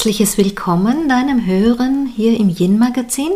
herzliches 0.00 0.38
Willkommen 0.38 1.10
deinem 1.10 1.44
Hören 1.44 2.06
hier 2.06 2.40
im 2.40 2.48
Yin-Magazin. 2.48 3.32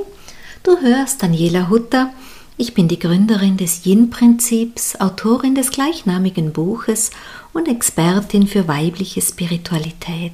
Du 0.62 0.80
hörst 0.80 1.22
Daniela 1.22 1.69
Hutter. 1.69 2.10
Ich 2.56 2.72
bin 2.72 2.88
die 2.88 2.99
Gründerin 2.99 3.58
des 3.58 3.85
Yin-Prinzips, 3.85 4.99
Autorin 4.99 5.54
des 5.54 5.71
gleichnamigen 5.72 6.54
Buches 6.54 7.10
und 7.53 7.69
Expertin 7.69 8.46
für 8.46 8.67
weibliche 8.67 9.21
Spiritualität. 9.21 10.32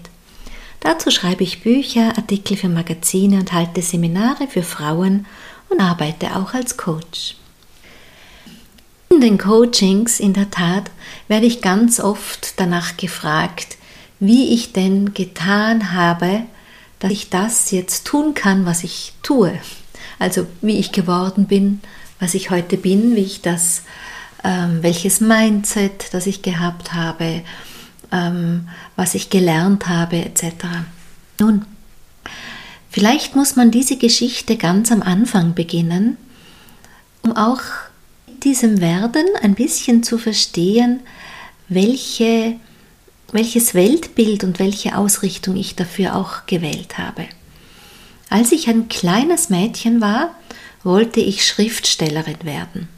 Dazu 0.79 1.11
schreibe 1.11 1.43
ich 1.43 1.65
Bücher, 1.65 2.17
Artikel 2.17 2.57
für 2.57 2.69
Magazine 2.69 3.41
und 3.41 3.53
halte 3.53 3.83
Seminare 3.83 4.47
für 4.47 4.63
Frauen 4.63 5.27
und 5.69 5.81
arbeite 5.81 6.37
auch 6.37 6.55
als 6.55 6.77
Coach. 6.77 7.35
In 9.09 9.21
den 9.21 9.37
Coachings, 9.37 10.21
in 10.21 10.33
der 10.33 10.49
Tat, 10.49 10.93
werde 11.27 11.47
ich 11.47 11.61
ganz 11.61 11.99
oft 11.99 12.61
danach 12.61 12.97
gefragt, 12.97 13.79
wie 14.21 14.53
ich 14.55 14.73
denn 14.73 15.15
getan 15.15 15.93
habe, 15.93 16.43
dass 16.99 17.11
ich 17.11 17.31
das 17.31 17.71
jetzt 17.71 18.07
tun 18.07 18.35
kann, 18.35 18.67
was 18.67 18.85
ich 18.85 19.15
tue. 19.23 19.59
Also 20.19 20.47
wie 20.61 20.79
ich 20.79 20.93
geworden 20.93 21.47
bin, 21.47 21.81
was 22.21 22.35
ich 22.35 22.51
heute 22.51 22.77
bin, 22.77 23.17
wie 23.17 23.23
ich 23.23 23.41
das, 23.41 23.83
ähm, 24.45 24.83
welches 24.83 25.21
Mindset, 25.21 26.13
das 26.13 26.27
ich 26.27 26.43
gehabt 26.43 26.93
habe, 26.93 27.43
ähm, 28.13 28.69
was 28.97 29.15
ich 29.15 29.31
gelernt 29.31 29.89
habe, 29.89 30.19
etc. 30.19 30.45
Nun, 31.39 31.65
vielleicht 32.91 33.35
muss 33.35 33.57
man 33.57 33.71
diese 33.71 33.97
Geschichte 33.97 34.57
ganz 34.59 34.93
am 34.93 35.01
Anfang 35.01 35.55
beginnen, 35.55 36.19
um 37.23 37.35
auch 37.35 37.63
mit 38.27 38.45
diesem 38.45 38.83
Werden 38.83 39.25
ein 39.41 39.55
bisschen 39.55 40.03
zu 40.03 40.19
verstehen, 40.19 41.01
welche 41.69 42.57
welches 43.33 43.75
Weltbild 43.75 44.45
und 44.45 44.59
welche 44.59 44.97
Ausrichtung 44.97 45.57
ich 45.57 45.77
dafür 45.77 46.17
auch 46.17 46.47
gewählt 46.47 46.99
habe. 46.99 47.27
Als 48.29 48.53
ich 48.53 48.69
ein 48.69 48.89
kleines 48.89 49.51
Mädchen 49.51 50.01
war, 50.01 50.35
wollte 50.83 51.21
ich 51.21 51.45
Schriftstellerin 51.45 52.45
werden. 52.45 52.89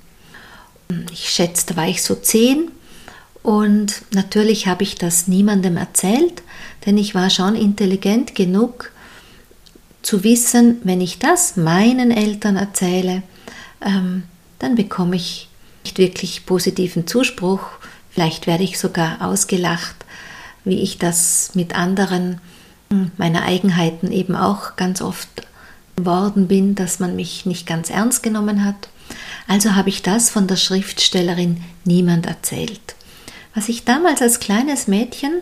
Ich 1.11 1.31
schätze, 1.31 1.67
da 1.69 1.77
war 1.77 1.89
ich 1.89 2.03
so 2.03 2.15
zehn 2.15 2.71
und 3.43 4.03
natürlich 4.13 4.67
habe 4.67 4.83
ich 4.83 4.97
das 4.97 5.27
niemandem 5.27 5.77
erzählt, 5.77 6.43
denn 6.87 6.99
ich 6.99 7.15
war 7.15 7.31
schon 7.31 7.57
intelligent 7.57 8.35
genug 8.35 8.93
zu 10.03 10.23
wissen, 10.25 10.79
wenn 10.85 11.01
ich 11.01 11.19
das 11.19 11.57
meinen 11.57 12.11
Eltern 12.11 12.57
erzähle, 12.57 13.23
ähm, 13.81 14.25
dann 14.59 14.75
bekomme 14.75 15.17
ich 15.17 15.49
nicht 15.85 15.99
wirklich 15.99 16.47
positiven 16.47 17.07
Zuspruch, 17.07 17.63
vielleicht 18.11 18.47
werde 18.47 18.65
ich 18.65 18.79
sogar 18.79 19.23
ausgelacht 19.23 20.02
wie 20.65 20.81
ich 20.81 20.99
das 20.99 21.51
mit 21.55 21.75
anderen 21.75 22.41
hm, 22.91 23.11
meiner 23.17 23.43
Eigenheiten 23.43 24.13
eben 24.13 24.37
auch 24.37 24.77
ganz 24.77 25.03
oft 25.03 25.29
geworden 25.97 26.49
bin, 26.49 26.75
dass 26.75 27.01
man 27.01 27.17
mich 27.17 27.47
nicht 27.47 27.67
ganz 27.67 27.91
ernst 27.91 28.23
genommen 28.23 28.65
hat. 28.65 28.89
Also 29.49 29.75
habe 29.75 29.89
ich 29.89 30.03
das 30.03 30.31
von 30.31 30.47
der 30.47 30.57
Schriftstellerin 30.57 31.63
niemand 31.85 32.27
erzählt. 32.27 32.95
Was 33.55 33.69
ich 33.69 33.85
damals 33.85 34.23
als 34.23 34.41
kleines 34.41 34.87
Mädchen 34.87 35.33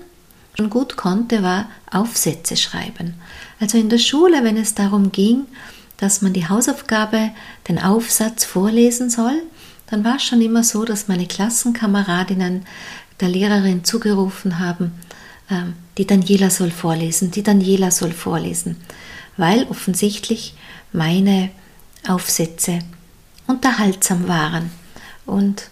schon 0.57 0.71
gut 0.71 0.97
konnte, 0.97 1.43
war 1.43 1.69
Aufsätze 1.91 2.57
schreiben. 2.57 3.15
Also 3.61 3.79
in 3.79 3.89
der 3.89 3.99
Schule, 3.99 4.43
wenn 4.43 4.57
es 4.57 4.75
darum 4.75 5.13
ging, 5.13 5.47
dass 5.99 6.23
man 6.23 6.33
die 6.33 6.49
Hausaufgabe, 6.49 7.31
den 7.69 7.79
Aufsatz 7.79 8.45
vorlesen 8.45 9.11
soll, 9.11 9.43
dann 9.89 10.05
war 10.05 10.17
es 10.17 10.23
schon 10.23 10.41
immer 10.41 10.65
so, 10.65 10.85
dass 10.85 11.09
meine 11.09 11.27
Klassenkameradinnen 11.27 12.65
der 13.21 13.29
Lehrerin 13.29 13.85
zugerufen 13.85 14.59
haben, 14.59 14.93
die 15.99 16.07
Daniela 16.07 16.51
soll 16.51 16.71
vorlesen, 16.71 17.31
die 17.31 17.43
Daniela 17.43 17.91
soll 17.91 18.13
vorlesen, 18.13 18.77
weil 19.37 19.65
offensichtlich 19.65 20.55
meine 20.93 21.51
Aufsätze 22.07 22.81
unterhaltsam 23.47 24.29
waren. 24.29 24.71
Und 25.27 25.71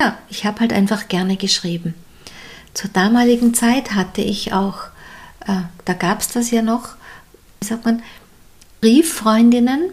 ja, 0.00 0.16
ich 0.28 0.44
habe 0.44 0.60
halt 0.60 0.72
einfach 0.72 1.08
gerne 1.08 1.36
geschrieben. 1.36 1.94
Zur 2.74 2.90
damaligen 2.90 3.54
Zeit 3.54 3.94
hatte 3.94 4.22
ich 4.22 4.52
auch, 4.52 4.84
äh, 5.46 5.62
da 5.84 5.92
gab 5.94 6.20
es 6.20 6.28
das 6.28 6.50
ja 6.50 6.62
noch, 6.62 6.96
wie 7.60 7.66
sagt 7.66 7.84
man, 7.84 8.02
Brieffreundinnen. 8.80 9.90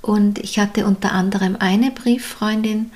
Und 0.00 0.38
ich 0.38 0.58
hatte 0.58 0.86
unter 0.86 1.12
anderem 1.12 1.56
eine 1.58 1.90
Brieffreundin, 1.90 2.92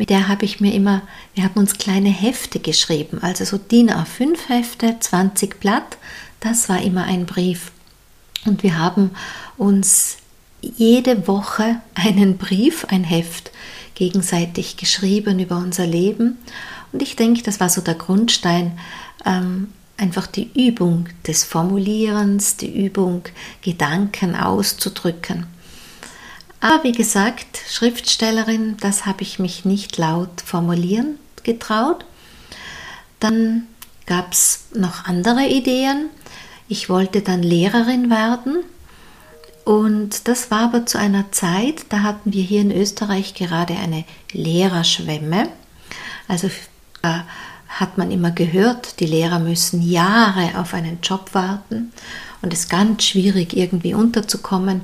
mit 0.00 0.08
der 0.08 0.28
habe 0.28 0.46
ich 0.46 0.60
mir 0.60 0.72
immer, 0.72 1.02
wir 1.34 1.44
haben 1.44 1.60
uns 1.60 1.76
kleine 1.76 2.08
Hefte 2.08 2.58
geschrieben, 2.58 3.18
also 3.20 3.44
so 3.44 3.58
DIN 3.58 3.90
A5 3.90 4.48
Hefte, 4.48 4.96
20 4.98 5.60
Blatt, 5.60 5.98
das 6.40 6.70
war 6.70 6.80
immer 6.80 7.04
ein 7.04 7.26
Brief. 7.26 7.70
Und 8.46 8.62
wir 8.62 8.78
haben 8.78 9.10
uns 9.58 10.16
jede 10.62 11.28
Woche 11.28 11.82
einen 11.94 12.38
Brief, 12.38 12.86
ein 12.86 13.04
Heft 13.04 13.50
gegenseitig 13.94 14.78
geschrieben 14.78 15.38
über 15.38 15.58
unser 15.58 15.86
Leben. 15.86 16.38
Und 16.92 17.02
ich 17.02 17.14
denke, 17.14 17.42
das 17.42 17.60
war 17.60 17.68
so 17.68 17.82
der 17.82 17.96
Grundstein, 17.96 18.78
ähm, 19.26 19.68
einfach 19.98 20.26
die 20.26 20.48
Übung 20.54 21.10
des 21.26 21.44
Formulierens, 21.44 22.56
die 22.56 22.86
Übung, 22.86 23.24
Gedanken 23.60 24.34
auszudrücken. 24.34 25.44
Aber 26.60 26.84
wie 26.84 26.92
gesagt, 26.92 27.58
Schriftstellerin, 27.68 28.76
das 28.80 29.06
habe 29.06 29.22
ich 29.22 29.38
mich 29.38 29.64
nicht 29.64 29.96
laut 29.96 30.42
formulieren 30.44 31.18
getraut. 31.42 32.04
Dann 33.18 33.66
gab 34.06 34.32
es 34.32 34.66
noch 34.74 35.06
andere 35.06 35.46
Ideen. 35.46 36.10
Ich 36.68 36.88
wollte 36.88 37.22
dann 37.22 37.42
Lehrerin 37.42 38.10
werden. 38.10 38.58
Und 39.64 40.28
das 40.28 40.50
war 40.50 40.64
aber 40.64 40.86
zu 40.86 40.98
einer 40.98 41.32
Zeit, 41.32 41.86
da 41.90 42.02
hatten 42.02 42.32
wir 42.32 42.42
hier 42.42 42.60
in 42.60 42.72
Österreich 42.72 43.34
gerade 43.34 43.74
eine 43.76 44.04
Lehrerschwemme. 44.32 45.48
Also 46.28 46.50
da 47.02 47.24
hat 47.68 47.98
man 47.98 48.10
immer 48.10 48.30
gehört, 48.30 49.00
die 49.00 49.06
Lehrer 49.06 49.38
müssen 49.38 49.82
Jahre 49.82 50.58
auf 50.58 50.74
einen 50.74 50.98
Job 51.02 51.30
warten 51.34 51.92
und 52.42 52.52
es 52.52 52.60
ist 52.60 52.70
ganz 52.70 53.04
schwierig 53.04 53.56
irgendwie 53.56 53.94
unterzukommen. 53.94 54.82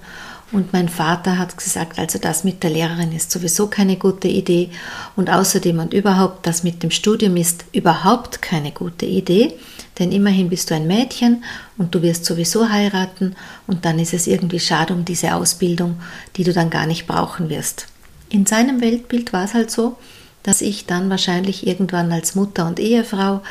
Und 0.53 0.73
mein 0.73 0.89
Vater 0.89 1.39
hat 1.39 1.57
gesagt, 1.57 1.99
also 1.99 2.19
das 2.19 2.45
mit 2.45 2.63
der 2.63 2.71
Lehrerin 2.71 3.11
ist 3.13 3.33
sowieso 3.33 3.67
keine 3.67 3.97
gute 3.97 4.29
Idee. 4.29 4.71
Und 5.17 5.29
außerdem 5.29 5.81
und 5.81 5.93
überhaupt, 5.93 6.47
das 6.47 6.63
mit 6.63 6.83
dem 6.83 6.93
Studium 6.93 7.37
ist 7.37 7.65
überhaupt 7.73 8.43
keine 8.43 8.71
gute 8.71 9.07
Idee. 9.07 9.55
Denn 9.99 10.13
immerhin 10.13 10.49
bist 10.49 10.71
du 10.71 10.75
ein 10.75 10.87
Mädchen 10.87 11.43
und 11.79 11.95
du 11.95 12.03
wirst 12.03 12.25
sowieso 12.25 12.69
heiraten. 12.69 13.35
Und 13.67 13.85
dann 13.85 13.99
ist 13.99 14.15
es 14.15 14.29
irgendwie 14.29 14.61
schade 14.61 14.95
um 14.95 15.05
diese 15.05 15.35
Ausbildung, 15.35 16.01
die 16.37 16.45
du 16.45 16.53
dann 16.53 16.71
gar 16.71 16.87
nicht 16.87 17.07
brauchen 17.07 17.49
wirst. 17.49 17.87
In 18.29 18.47
seinem 18.47 18.81
Weltbild 18.81 19.33
war 19.33 19.45
es 19.45 19.55
halt 19.55 19.71
so, 19.71 19.97
dass 20.43 20.61
ich 20.61 20.87
dann 20.87 21.11
wahrscheinlich 21.11 21.67
irgendwann 21.67 22.13
als 22.13 22.37
Mutter 22.37 22.67
und 22.67 22.79
Ehefrau 22.79 23.43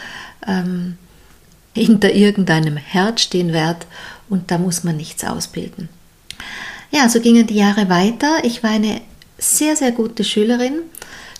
ähm, 0.47 0.97
hinter 1.73 2.13
irgendeinem 2.13 2.77
Herd 2.77 3.19
stehen 3.19 3.51
werde 3.51 3.85
und 4.29 4.49
da 4.49 4.57
muss 4.57 4.85
man 4.85 4.95
nichts 4.95 5.25
ausbilden. 5.25 5.89
Ja, 6.91 7.09
so 7.09 7.19
gingen 7.19 7.47
die 7.47 7.55
Jahre 7.55 7.89
weiter. 7.89 8.43
Ich 8.43 8.63
war 8.63 8.71
eine 8.71 9.01
sehr, 9.37 9.75
sehr 9.75 9.91
gute 9.91 10.23
Schülerin, 10.23 10.81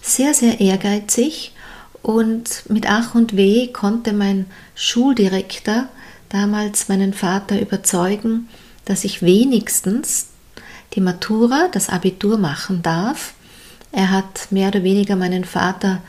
sehr, 0.02 0.34
sehr 0.34 0.60
ehrgeizig 0.60 1.54
und 2.02 2.70
mit 2.70 2.88
Ach 2.90 3.16
und 3.16 3.36
Weh 3.36 3.68
konnte 3.68 4.14
mein 4.14 4.46
Schuldirektor 4.76 5.88
damals 6.30 6.90
meinen 6.90 7.14
Vater 7.14 7.60
überzeugen, 7.60 8.50
dass 8.86 9.04
ich 9.04 9.22
wenigstens 9.22 10.28
die 10.94 11.02
Matura, 11.02 11.70
das 11.72 11.90
Abitur 11.90 12.38
machen 12.38 12.82
darf. 12.82 13.34
Er 13.92 14.12
hat 14.12 14.52
mehr 14.52 14.68
oder 14.68 14.84
weniger 14.84 15.16
meinen 15.16 15.46
Vater 15.46 16.02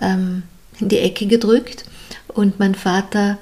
ähm, 0.00 0.42
in 0.78 0.88
die 0.88 0.98
Ecke 0.98 1.26
gedrückt 1.26 1.84
und 2.28 2.58
mein 2.58 2.74
Vater 2.74 3.38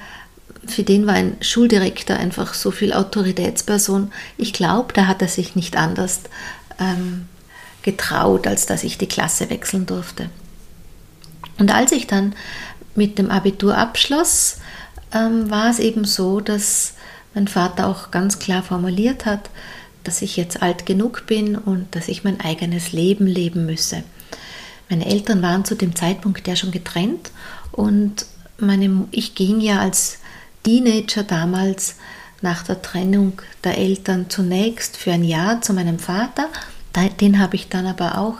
für 0.70 0.82
den 0.82 1.06
war 1.06 1.14
ein 1.14 1.36
Schuldirektor 1.40 2.16
einfach 2.16 2.54
so 2.54 2.70
viel 2.70 2.92
Autoritätsperson. 2.92 4.12
Ich 4.36 4.52
glaube, 4.52 4.92
da 4.92 5.06
hat 5.06 5.22
er 5.22 5.28
sich 5.28 5.56
nicht 5.56 5.76
anders 5.76 6.20
ähm, 6.78 7.26
getraut, 7.82 8.46
als 8.46 8.66
dass 8.66 8.84
ich 8.84 8.98
die 8.98 9.08
Klasse 9.08 9.50
wechseln 9.50 9.86
durfte. 9.86 10.30
Und 11.58 11.74
als 11.74 11.92
ich 11.92 12.06
dann 12.06 12.34
mit 12.94 13.18
dem 13.18 13.30
Abitur 13.30 13.76
abschloss, 13.76 14.58
ähm, 15.12 15.50
war 15.50 15.70
es 15.70 15.78
eben 15.78 16.04
so, 16.04 16.40
dass 16.40 16.94
mein 17.34 17.48
Vater 17.48 17.86
auch 17.86 18.10
ganz 18.10 18.38
klar 18.38 18.62
formuliert 18.62 19.26
hat, 19.26 19.50
dass 20.04 20.22
ich 20.22 20.36
jetzt 20.36 20.62
alt 20.62 20.86
genug 20.86 21.24
bin 21.26 21.56
und 21.56 21.94
dass 21.94 22.08
ich 22.08 22.24
mein 22.24 22.40
eigenes 22.40 22.92
Leben 22.92 23.26
leben 23.26 23.66
müsse. 23.66 24.02
Meine 24.88 25.06
Eltern 25.06 25.42
waren 25.42 25.64
zu 25.64 25.74
dem 25.74 25.94
Zeitpunkt 25.94 26.46
ja 26.48 26.56
schon 26.56 26.70
getrennt 26.70 27.30
und 27.72 28.26
meine, 28.58 29.06
ich 29.10 29.34
ging 29.34 29.60
ja 29.60 29.80
als 29.80 30.18
Teenager 30.62 31.22
damals 31.22 31.96
nach 32.40 32.62
der 32.62 32.82
Trennung 32.82 33.40
der 33.64 33.78
Eltern 33.78 34.30
zunächst 34.30 34.96
für 34.96 35.12
ein 35.12 35.24
Jahr 35.24 35.60
zu 35.60 35.72
meinem 35.72 35.98
Vater. 35.98 36.48
Den 37.20 37.38
habe 37.38 37.56
ich 37.56 37.68
dann 37.68 37.86
aber 37.86 38.18
auch 38.18 38.38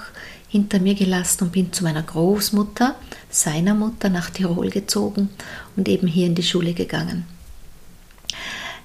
hinter 0.48 0.80
mir 0.80 0.94
gelassen 0.94 1.44
und 1.44 1.52
bin 1.52 1.72
zu 1.72 1.84
meiner 1.84 2.02
Großmutter, 2.02 2.96
seiner 3.30 3.74
Mutter, 3.74 4.08
nach 4.08 4.30
Tirol 4.30 4.70
gezogen 4.70 5.28
und 5.76 5.88
eben 5.88 6.06
hier 6.06 6.26
in 6.26 6.34
die 6.34 6.42
Schule 6.42 6.72
gegangen. 6.72 7.26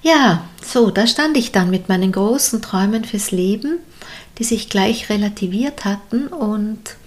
Ja, 0.04 0.44
so, 0.62 0.92
da 0.92 1.08
stand 1.08 1.38
ich 1.38 1.54
dann 1.54 1.70
mit 1.70 1.88
meinen 1.88 2.12
großen 2.12 2.62
Träumen 2.62 3.06
fürs 3.06 3.32
Leben, 3.32 3.80
die 4.38 4.44
sich 4.44 4.70
gleich 4.70 5.10
relativiert 5.10 5.86
hatten 5.86 6.28
und 6.28 6.98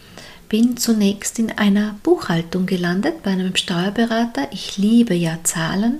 bin 0.48 0.76
zunächst 0.76 1.38
in 1.38 1.50
einer 1.52 1.96
Buchhaltung 2.02 2.66
gelandet 2.66 3.22
bei 3.22 3.30
einem 3.30 3.56
Steuerberater. 3.56 4.48
Ich 4.52 4.78
liebe 4.78 5.14
ja 5.14 5.38
Zahlen. 5.42 5.98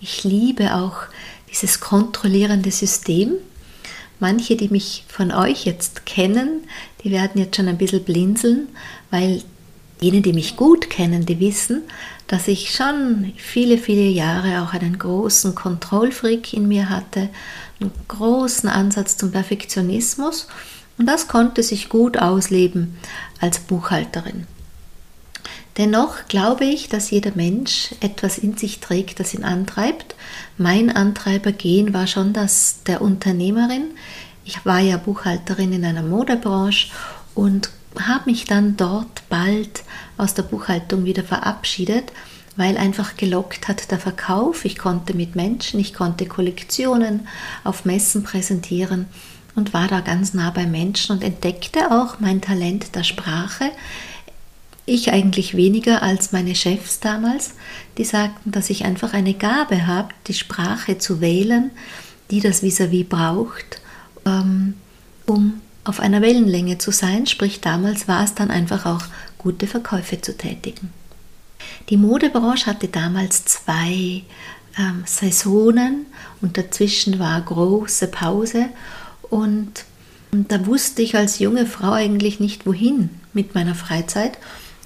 Ich 0.00 0.24
liebe 0.24 0.74
auch 0.74 0.96
dieses 1.50 1.80
kontrollierende 1.80 2.70
System. 2.70 3.34
Manche, 4.18 4.56
die 4.56 4.68
mich 4.68 5.04
von 5.08 5.32
euch 5.32 5.64
jetzt 5.64 6.06
kennen, 6.06 6.62
die 7.04 7.10
werden 7.10 7.40
jetzt 7.40 7.56
schon 7.56 7.68
ein 7.68 7.78
bisschen 7.78 8.04
blinzeln, 8.04 8.68
weil 9.10 9.42
jene, 10.00 10.20
die 10.20 10.32
mich 10.32 10.56
gut 10.56 10.90
kennen, 10.90 11.26
die 11.26 11.40
wissen, 11.40 11.82
dass 12.26 12.48
ich 12.48 12.74
schon 12.74 13.32
viele, 13.36 13.78
viele 13.78 14.08
Jahre 14.08 14.62
auch 14.62 14.72
einen 14.72 14.98
großen 14.98 15.54
Kontrollfreak 15.54 16.52
in 16.54 16.66
mir 16.66 16.88
hatte, 16.88 17.28
einen 17.80 17.92
großen 18.08 18.68
Ansatz 18.68 19.16
zum 19.16 19.32
Perfektionismus 19.32 20.48
und 20.98 21.06
das 21.06 21.28
konnte 21.28 21.62
sich 21.62 21.88
gut 21.88 22.18
ausleben 22.18 22.96
als 23.42 23.58
Buchhalterin. 23.58 24.46
Dennoch 25.76 26.28
glaube 26.28 26.64
ich, 26.64 26.88
dass 26.88 27.10
jeder 27.10 27.32
Mensch 27.34 27.94
etwas 28.00 28.38
in 28.38 28.56
sich 28.56 28.80
trägt, 28.80 29.20
das 29.20 29.34
ihn 29.34 29.44
antreibt. 29.44 30.14
Mein 30.58 30.94
Antreibergehen 30.94 31.92
war 31.92 32.06
schon 32.06 32.32
das 32.32 32.82
der 32.86 33.00
Unternehmerin. 33.00 33.92
Ich 34.44 34.64
war 34.64 34.80
ja 34.80 34.96
Buchhalterin 34.96 35.72
in 35.72 35.84
einer 35.84 36.02
Modebranche 36.02 36.88
und 37.34 37.70
habe 37.98 38.30
mich 38.30 38.44
dann 38.44 38.76
dort 38.76 39.22
bald 39.28 39.82
aus 40.18 40.34
der 40.34 40.42
Buchhaltung 40.42 41.04
wieder 41.04 41.24
verabschiedet, 41.24 42.12
weil 42.56 42.76
einfach 42.76 43.16
gelockt 43.16 43.68
hat 43.68 43.90
der 43.90 43.98
Verkauf. 43.98 44.64
Ich 44.64 44.76
konnte 44.76 45.14
mit 45.14 45.36
Menschen, 45.36 45.80
ich 45.80 45.94
konnte 45.94 46.26
Kollektionen 46.26 47.26
auf 47.64 47.86
Messen 47.86 48.24
präsentieren 48.24 49.06
und 49.54 49.74
war 49.74 49.88
da 49.88 50.00
ganz 50.00 50.34
nah 50.34 50.50
bei 50.50 50.66
Menschen 50.66 51.12
und 51.12 51.24
entdeckte 51.24 51.90
auch 51.90 52.20
mein 52.20 52.40
Talent 52.40 52.94
der 52.94 53.04
Sprache. 53.04 53.70
Ich 54.84 55.12
eigentlich 55.12 55.56
weniger 55.56 56.02
als 56.02 56.32
meine 56.32 56.54
Chefs 56.54 57.00
damals, 57.00 57.54
die 57.98 58.04
sagten, 58.04 58.50
dass 58.50 58.70
ich 58.70 58.84
einfach 58.84 59.12
eine 59.12 59.34
Gabe 59.34 59.86
habe, 59.86 60.08
die 60.26 60.34
Sprache 60.34 60.98
zu 60.98 61.20
wählen, 61.20 61.70
die 62.30 62.40
das 62.40 62.62
vis-à-vis 62.62 63.04
-vis 63.04 63.08
braucht, 63.08 63.80
ähm, 64.26 64.74
um 65.26 65.60
auf 65.84 66.00
einer 66.00 66.22
Wellenlänge 66.22 66.78
zu 66.78 66.90
sein. 66.90 67.26
Sprich, 67.26 67.60
damals 67.60 68.08
war 68.08 68.24
es 68.24 68.34
dann 68.34 68.50
einfach 68.50 68.86
auch 68.86 69.02
gute 69.38 69.66
Verkäufe 69.66 70.20
zu 70.20 70.36
tätigen. 70.36 70.92
Die 71.88 71.96
Modebranche 71.96 72.66
hatte 72.66 72.88
damals 72.88 73.44
zwei 73.44 74.22
ähm, 74.78 75.02
Saisonen 75.04 76.06
und 76.40 76.56
dazwischen 76.56 77.18
war 77.18 77.40
große 77.40 78.08
Pause 78.08 78.68
und, 79.32 79.86
und 80.30 80.52
da 80.52 80.66
wusste 80.66 81.00
ich 81.00 81.16
als 81.16 81.38
junge 81.38 81.64
Frau 81.64 81.92
eigentlich 81.92 82.38
nicht 82.38 82.66
wohin 82.66 83.08
mit 83.32 83.54
meiner 83.54 83.74
Freizeit. 83.74 84.36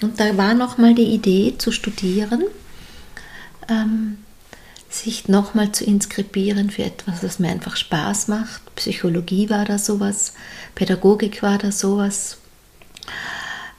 Und 0.02 0.20
da 0.20 0.36
war 0.36 0.54
nochmal 0.54 0.94
die 0.94 1.12
Idee 1.12 1.54
zu 1.58 1.72
studieren, 1.72 2.44
ähm, 3.68 4.18
sich 4.88 5.26
nochmal 5.26 5.72
zu 5.72 5.84
inskribieren 5.84 6.70
für 6.70 6.84
etwas, 6.84 7.24
was 7.24 7.40
mir 7.40 7.48
einfach 7.48 7.74
Spaß 7.74 8.28
macht. 8.28 8.62
Psychologie 8.76 9.50
war 9.50 9.64
da 9.64 9.78
sowas, 9.78 10.34
Pädagogik 10.76 11.42
war 11.42 11.58
da 11.58 11.72
sowas. 11.72 12.38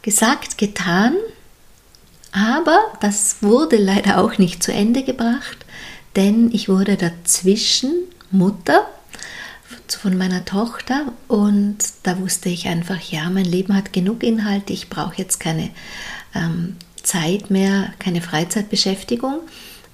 Gesagt, 0.02 0.58
getan, 0.58 1.16
aber 2.34 2.78
das 3.00 3.38
wurde 3.40 3.78
leider 3.78 4.18
auch 4.18 4.38
nicht 4.38 4.62
zu 4.62 4.74
Ende 4.74 5.04
gebracht, 5.04 5.66
denn 6.18 6.52
ich 6.52 6.68
wurde 6.68 6.98
dazwischen 6.98 7.94
Mutter 8.32 8.86
von 9.96 10.18
meiner 10.18 10.46
Tochter 10.46 11.14
und 11.28 11.78
da 12.04 12.20
wusste 12.20 12.50
ich 12.50 12.68
einfach, 12.68 13.00
ja, 13.00 13.30
mein 13.30 13.46
Leben 13.46 13.76
hat 13.76 13.94
genug 13.94 14.24
Inhalte, 14.24 14.74
ich 14.74 14.90
brauche 14.90 15.18
jetzt 15.18 15.40
keine 15.40 15.70
ähm, 16.36 16.76
Zeit 17.04 17.50
mehr, 17.50 17.94
keine 18.00 18.22
Freizeitbeschäftigung. 18.22 19.40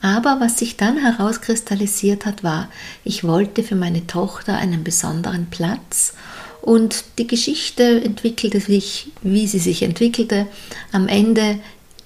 Aber 0.02 0.42
was 0.42 0.60
sich 0.60 0.76
dann 0.76 0.98
herauskristallisiert 0.98 2.26
hat, 2.26 2.44
war, 2.44 2.70
ich 3.06 3.24
wollte 3.24 3.64
für 3.64 3.76
meine 3.76 4.06
Tochter 4.06 4.58
einen 4.58 4.84
besonderen 4.84 5.48
Platz 5.50 6.14
und 6.62 7.06
die 7.18 7.28
Geschichte 7.28 8.04
entwickelte 8.04 8.60
sich, 8.60 9.12
wie 9.22 9.48
sie 9.48 9.60
sich 9.60 9.84
entwickelte. 9.84 10.48
Am 10.92 11.08
Ende 11.08 11.60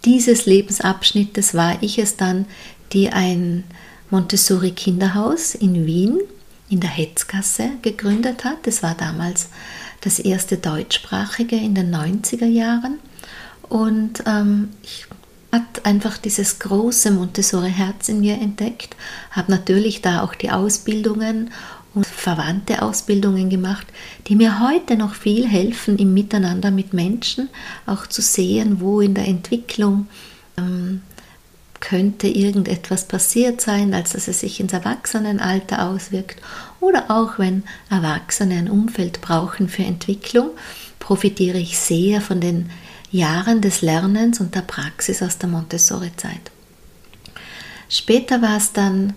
dieses 0.06 0.46
Lebensabschnittes 0.46 1.54
war 1.54 1.82
ich 1.82 2.00
es 2.00 2.18
dann, 2.18 2.46
die 2.94 3.10
ein 3.10 3.64
Montessori 4.10 4.72
Kinderhaus 4.72 5.56
in 5.56 5.86
Wien 5.86 6.20
in 6.70 6.80
der 6.80 6.90
Hetzgasse 6.90 7.72
gegründet 7.82 8.44
hat. 8.44 8.66
Das 8.66 8.84
war 8.84 8.96
damals 8.96 9.50
das 10.02 10.20
erste 10.20 10.58
deutschsprachige 10.58 11.56
in 11.56 11.76
den 11.76 11.94
90er 11.94 12.46
Jahren. 12.46 13.00
Und 13.70 14.24
ähm, 14.26 14.70
ich 14.84 15.08
hat 15.52 15.86
einfach 15.86 16.18
dieses 16.18 16.60
große 16.60 17.12
Montessori-Herz 17.12 18.10
in 18.10 18.20
mir 18.20 18.36
entdeckt, 18.36 18.96
habe 19.32 19.52
natürlich 19.52 20.02
da 20.02 20.22
auch 20.22 20.36
die 20.36 20.52
Ausbildungen 20.52 21.52
und 21.94 22.06
verwandte 22.06 22.82
Ausbildungen 22.82 23.50
gemacht, 23.50 23.88
die 24.28 24.36
mir 24.36 24.60
heute 24.60 24.98
noch 24.98 25.16
viel 25.16 25.48
helfen 25.48 25.98
im 25.98 26.14
Miteinander 26.14 26.70
mit 26.70 26.94
Menschen, 26.94 27.50
auch 27.86 28.08
zu 28.08 28.22
sehen, 28.22 28.82
wo 28.82 29.02
in 29.02 29.14
der 29.14 29.28
Entwicklung 29.28 30.08
ähm, 30.58 31.02
könnte 31.80 32.28
irgendetwas 32.28 33.06
passiert 33.06 33.62
sein, 33.62 33.94
als 33.94 34.14
dass 34.14 34.28
es 34.28 34.40
sich 34.42 34.60
ins 34.60 34.74
Erwachsenenalter 34.74 35.88
auswirkt 35.88 36.42
oder 36.80 37.10
auch 37.10 37.40
wenn 37.40 37.64
Erwachsene 37.90 38.56
ein 38.56 38.70
Umfeld 38.70 39.22
brauchen 39.22 39.70
für 39.70 39.84
Entwicklung, 39.84 40.52
profitiere 41.00 41.58
ich 41.58 41.78
sehr 41.78 42.22
von 42.22 42.42
den 42.42 42.70
Jahren 43.12 43.62
des 43.62 43.82
Lernens 43.82 44.40
und 44.40 44.56
der 44.56 44.62
Praxis 44.62 45.22
aus 45.22 45.38
der 45.38 45.50
Montessori-Zeit. 45.50 46.52
Später 47.90 48.42
war 48.42 48.58
es 48.58 48.74
dann 48.74 49.14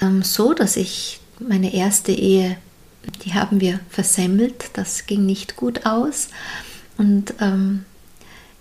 ähm, 0.00 0.22
so, 0.22 0.54
dass 0.54 0.76
ich 0.76 1.20
meine 1.38 1.72
erste 1.72 2.12
Ehe, 2.12 2.56
die 3.24 3.34
haben 3.34 3.60
wir 3.60 3.80
versemmelt, 3.88 4.70
das 4.72 5.06
ging 5.06 5.24
nicht 5.24 5.56
gut 5.56 5.86
aus. 5.86 6.28
Und 6.96 7.34
ähm, 7.40 7.84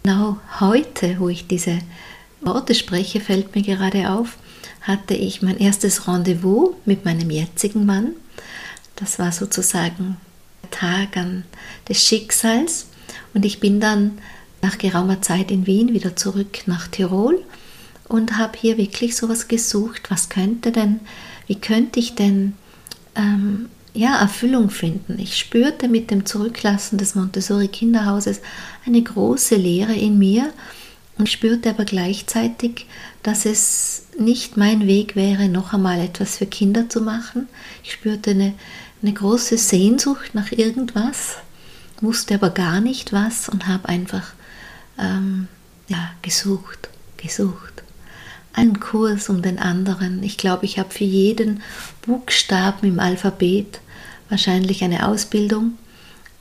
genau 0.03 0.37
heute, 0.59 1.19
wo 1.19 1.29
ich 1.29 1.47
diese 1.47 1.79
Worte 2.47 2.73
spreche, 2.73 3.19
fällt 3.19 3.53
mir 3.55 3.61
gerade 3.61 4.09
auf, 4.09 4.37
hatte 4.81 5.13
ich 5.13 5.41
mein 5.41 5.57
erstes 5.57 6.07
Rendezvous 6.07 6.71
mit 6.85 7.05
meinem 7.05 7.29
jetzigen 7.29 7.85
Mann. 7.85 8.13
Das 8.95 9.19
war 9.19 9.31
sozusagen 9.31 10.17
der 10.63 10.71
Tag 10.71 11.17
an 11.17 11.43
des 11.87 12.03
Schicksals. 12.03 12.87
Und 13.33 13.45
ich 13.45 13.59
bin 13.59 13.79
dann 13.79 14.17
nach 14.61 14.77
geraumer 14.77 15.21
Zeit 15.21 15.51
in 15.51 15.67
Wien 15.67 15.93
wieder 15.93 16.15
zurück 16.15 16.63
nach 16.65 16.87
Tirol 16.87 17.43
und 18.07 18.37
habe 18.37 18.57
hier 18.57 18.77
wirklich 18.77 19.15
sowas 19.15 19.47
gesucht, 19.47 20.09
was 20.09 20.29
könnte 20.29 20.71
denn, 20.71 21.01
wie 21.47 21.59
könnte 21.59 21.99
ich 21.99 22.15
denn 22.15 22.53
ähm, 23.15 23.69
ja, 23.93 24.19
Erfüllung 24.19 24.69
finden. 24.69 25.19
Ich 25.19 25.37
spürte 25.37 25.87
mit 25.87 26.11
dem 26.11 26.25
Zurücklassen 26.25 26.97
des 26.97 27.15
Montessori 27.15 27.67
Kinderhauses 27.67 28.41
eine 28.85 29.01
große 29.01 29.55
Leere 29.55 29.93
in 29.93 30.17
mir 30.17 30.53
und 31.17 31.29
spürte 31.29 31.69
aber 31.69 31.85
gleichzeitig, 31.85 32.85
dass 33.23 33.45
es 33.45 34.03
nicht 34.19 34.57
mein 34.57 34.87
Weg 34.87 35.15
wäre, 35.15 35.49
noch 35.49 35.73
einmal 35.73 35.99
etwas 35.99 36.37
für 36.37 36.45
Kinder 36.45 36.89
zu 36.89 37.01
machen. 37.01 37.47
Ich 37.83 37.93
spürte 37.93 38.31
eine, 38.31 38.53
eine 39.01 39.13
große 39.13 39.57
Sehnsucht 39.57 40.33
nach 40.33 40.51
irgendwas, 40.51 41.37
wusste 42.01 42.35
aber 42.35 42.49
gar 42.49 42.81
nicht 42.81 43.13
was 43.13 43.49
und 43.49 43.67
habe 43.67 43.89
einfach 43.89 44.33
ähm, 44.99 45.47
ja, 45.87 46.11
gesucht, 46.21 46.89
gesucht. 47.17 47.83
Einen 48.53 48.79
Kurs 48.79 49.29
um 49.29 49.41
den 49.41 49.59
anderen. 49.59 50.23
Ich 50.23 50.37
glaube, 50.37 50.65
ich 50.65 50.79
habe 50.79 50.89
für 50.89 51.03
jeden 51.03 51.61
Buchstaben 52.01 52.87
im 52.87 52.99
Alphabet 52.99 53.81
wahrscheinlich 54.29 54.83
eine 54.83 55.07
Ausbildung. 55.07 55.77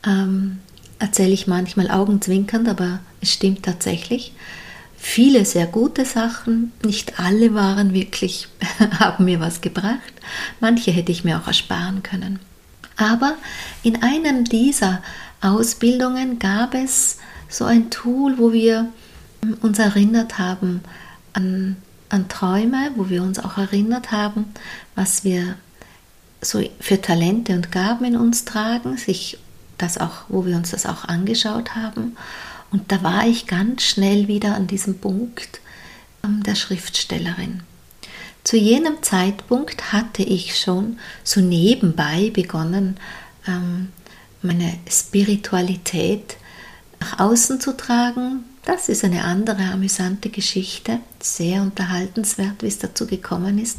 Ähm, 0.07 0.59
erzähle 0.99 1.33
ich 1.33 1.47
manchmal 1.47 1.91
augenzwinkernd, 1.91 2.69
aber 2.69 3.01
es 3.21 3.33
stimmt 3.33 3.65
tatsächlich. 3.65 4.33
Viele 5.09 5.45
sehr 5.45 5.67
gute 5.67 6.05
Sachen, 6.05 6.73
nicht 6.85 7.21
alle 7.21 7.55
waren 7.55 7.95
wirklich, 7.95 8.49
haben 8.99 9.25
mir 9.25 9.39
was 9.39 9.61
gebracht. 9.61 10.13
Manche 10.59 10.91
hätte 10.91 11.13
ich 11.13 11.23
mir 11.23 11.39
auch 11.39 11.47
ersparen 11.47 12.03
können. 12.03 12.41
Aber 12.97 13.35
in 13.85 14.03
einem 14.03 14.45
dieser 14.45 15.01
Ausbildungen 15.41 16.41
gab 16.41 16.75
es 16.75 17.19
so 17.49 17.65
ein 17.65 17.89
Tool, 17.89 18.37
wo 18.37 18.53
wir 18.53 18.89
uns 19.63 19.79
erinnert 19.79 20.39
haben 20.39 20.83
an, 21.35 21.77
an 22.09 22.29
Träume, 22.29 22.91
wo 22.97 23.09
wir 23.09 23.23
uns 23.23 23.39
auch 23.39 23.57
erinnert 23.57 24.11
haben, 24.11 24.47
was 24.97 25.23
wir 25.23 25.55
so 26.43 26.69
für 26.81 27.01
Talente 27.01 27.55
und 27.55 27.71
Gaben 27.71 28.05
in 28.07 28.17
uns 28.17 28.45
tragen, 28.45 28.97
sich 28.99 29.39
das 29.79 29.99
auch, 29.99 30.25
wo 30.29 30.45
wir 30.45 30.57
uns 30.57 30.73
das 30.73 30.85
auch 30.85 31.05
angeschaut 31.05 31.77
haben. 31.77 32.17
Und 32.71 32.91
da 32.93 33.03
war 33.03 33.27
ich 33.27 33.47
ganz 33.47 33.83
schnell 33.83 34.29
wieder 34.29 34.55
an 34.55 34.67
diesem 34.67 34.99
Punkt 34.99 35.61
ähm, 36.25 36.43
der 36.43 36.55
Schriftstellerin. 36.55 37.63
zu 38.45 38.57
jenem 38.57 39.03
Zeitpunkt 39.03 39.93
hatte 39.93 40.23
ich 40.23 40.59
schon 40.59 40.99
so 41.25 41.41
nebenbei 41.41 42.31
begonnen, 42.33 42.97
ähm, 43.47 43.89
meine 44.43 44.79
Spiritualität 44.89 46.37
nach 47.01 47.19
außen 47.19 47.61
zu 47.61 47.77
tragen. 47.77 48.45
Das 48.65 48.89
ist 48.89 49.05
eine 49.05 49.25
andere 49.25 49.63
amüsante 49.73 50.29
Geschichte, 50.29 50.99
sehr 51.21 51.63
unterhaltenswert, 51.63 52.63
wie 52.63 52.67
es 52.67 52.81
dazu 52.81 53.07
gekommen 53.07 53.59
ist. 53.59 53.79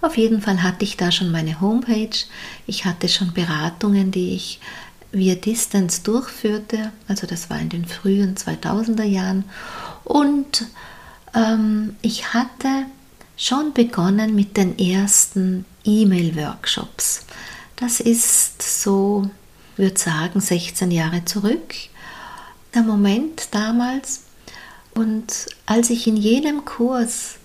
Auf 0.00 0.16
jeden 0.16 0.40
Fall 0.40 0.62
hatte 0.62 0.84
ich 0.84 0.96
da 0.96 1.10
schon 1.10 1.32
meine 1.32 1.60
Homepage, 1.60 2.16
ich 2.66 2.84
hatte 2.84 3.08
schon 3.08 3.32
Beratungen, 3.32 4.12
die 4.12 4.34
ich 4.34 4.60
via 5.12 5.34
Distance 5.34 6.02
durchführte, 6.02 6.92
also 7.06 7.26
das 7.26 7.50
war 7.50 7.58
in 7.58 7.68
den 7.68 7.86
frühen 7.86 8.36
2000er 8.36 9.04
Jahren 9.04 9.44
und 10.04 10.66
ähm, 11.34 11.96
ich 12.02 12.34
hatte 12.34 12.86
schon 13.36 13.72
begonnen 13.72 14.34
mit 14.34 14.56
den 14.56 14.78
ersten 14.78 15.64
E-Mail-Workshops. 15.84 17.24
Das 17.76 18.00
ist 18.00 18.60
so, 18.60 19.30
würde 19.76 19.98
sagen, 19.98 20.40
16 20.40 20.90
Jahre 20.90 21.24
zurück. 21.24 21.74
Der 22.74 22.82
Moment 22.82 23.48
damals. 23.52 24.24
Und 24.94 25.46
als 25.66 25.90
ich 25.90 26.08
in 26.08 26.16
jenem 26.16 26.64
Kurs 26.64 27.36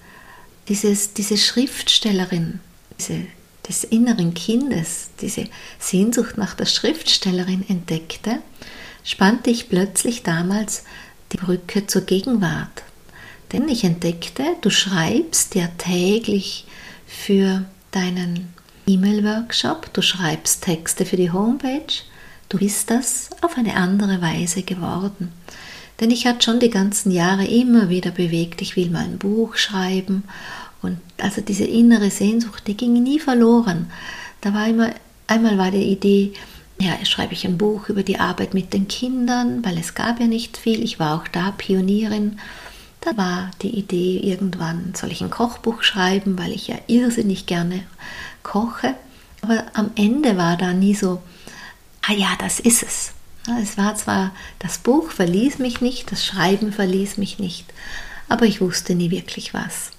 dieses, 0.67 1.13
diese 1.13 1.37
Schriftstellerin, 1.37 2.59
diese, 2.97 3.27
des 3.67 3.83
inneren 3.83 4.33
Kindes, 4.33 5.09
diese 5.21 5.45
Sehnsucht 5.79 6.37
nach 6.37 6.53
der 6.53 6.65
Schriftstellerin 6.65 7.63
entdeckte, 7.67 8.39
spannte 9.03 9.49
ich 9.49 9.69
plötzlich 9.69 10.23
damals 10.23 10.83
die 11.31 11.37
Brücke 11.37 11.87
zur 11.87 12.01
Gegenwart. 12.01 12.83
Denn 13.51 13.67
ich 13.67 13.83
entdeckte, 13.83 14.43
du 14.61 14.69
schreibst 14.69 15.55
ja 15.55 15.67
täglich 15.77 16.65
für 17.05 17.65
deinen 17.91 18.53
E-Mail-Workshop, 18.87 19.93
du 19.93 20.01
schreibst 20.01 20.63
Texte 20.63 21.05
für 21.05 21.17
die 21.17 21.31
Homepage, 21.31 21.93
du 22.49 22.57
bist 22.57 22.89
das 22.89 23.29
auf 23.41 23.57
eine 23.57 23.75
andere 23.75 24.21
Weise 24.21 24.63
geworden. 24.63 25.31
Denn 25.99 26.11
ich 26.11 26.25
hatte 26.25 26.43
schon 26.43 26.59
die 26.59 26.71
ganzen 26.71 27.11
Jahre 27.11 27.45
immer 27.45 27.89
wieder 27.89 28.11
bewegt, 28.11 28.61
ich 28.61 28.75
will 28.75 28.89
mal 28.89 29.05
ein 29.05 29.19
Buch 29.19 29.55
schreiben 29.55 30.23
und 30.83 30.99
also 31.17 31.41
diese 31.41 31.65
innere 31.65 32.11
Sehnsucht, 32.11 32.67
die 32.67 32.77
ging 32.77 32.93
nie 32.93 33.19
verloren. 33.19 33.91
Da 34.41 34.53
war 34.53 34.67
immer, 34.67 34.93
einmal 35.27 35.57
war 35.57 35.71
die 35.71 35.91
Idee, 35.91 36.33
ja, 36.79 36.93
schreibe 37.05 37.33
ich 37.33 37.45
ein 37.45 37.57
Buch 37.57 37.89
über 37.89 38.03
die 38.03 38.19
Arbeit 38.19 38.53
mit 38.53 38.73
den 38.73 38.87
Kindern, 38.87 39.63
weil 39.63 39.77
es 39.77 39.95
gab 39.95 40.19
ja 40.19 40.27
nicht 40.27 40.57
viel. 40.57 40.83
Ich 40.83 40.99
war 40.99 41.15
auch 41.15 41.27
da 41.27 41.51
Pionierin 41.51 42.37
da 43.03 43.17
war 43.17 43.51
die 43.61 43.77
Idee, 43.77 44.17
irgendwann 44.19 44.93
soll 44.95 45.11
ich 45.11 45.21
ein 45.21 45.29
Kochbuch 45.29 45.83
schreiben, 45.83 46.37
weil 46.39 46.53
ich 46.53 46.67
ja 46.67 46.77
irrsinnig 46.87 47.45
gerne 47.45 47.83
koche. 48.43 48.95
Aber 49.41 49.65
am 49.73 49.91
Ende 49.95 50.37
war 50.37 50.55
da 50.55 50.71
nie 50.71 50.95
so, 50.95 51.21
ah 52.01 52.13
ja, 52.13 52.29
das 52.39 52.61
ist 52.61 52.81
es. 52.81 53.11
Es 53.61 53.77
war 53.77 53.95
zwar, 53.95 54.31
das 54.59 54.77
Buch 54.77 55.11
verließ 55.11 55.59
mich 55.59 55.81
nicht, 55.81 56.13
das 56.13 56.25
Schreiben 56.25 56.71
verließ 56.71 57.17
mich 57.17 57.39
nicht, 57.39 57.65
aber 58.29 58.45
ich 58.45 58.61
wusste 58.61 58.95
nie 58.95 59.11
wirklich 59.11 59.53
was. 59.53 59.91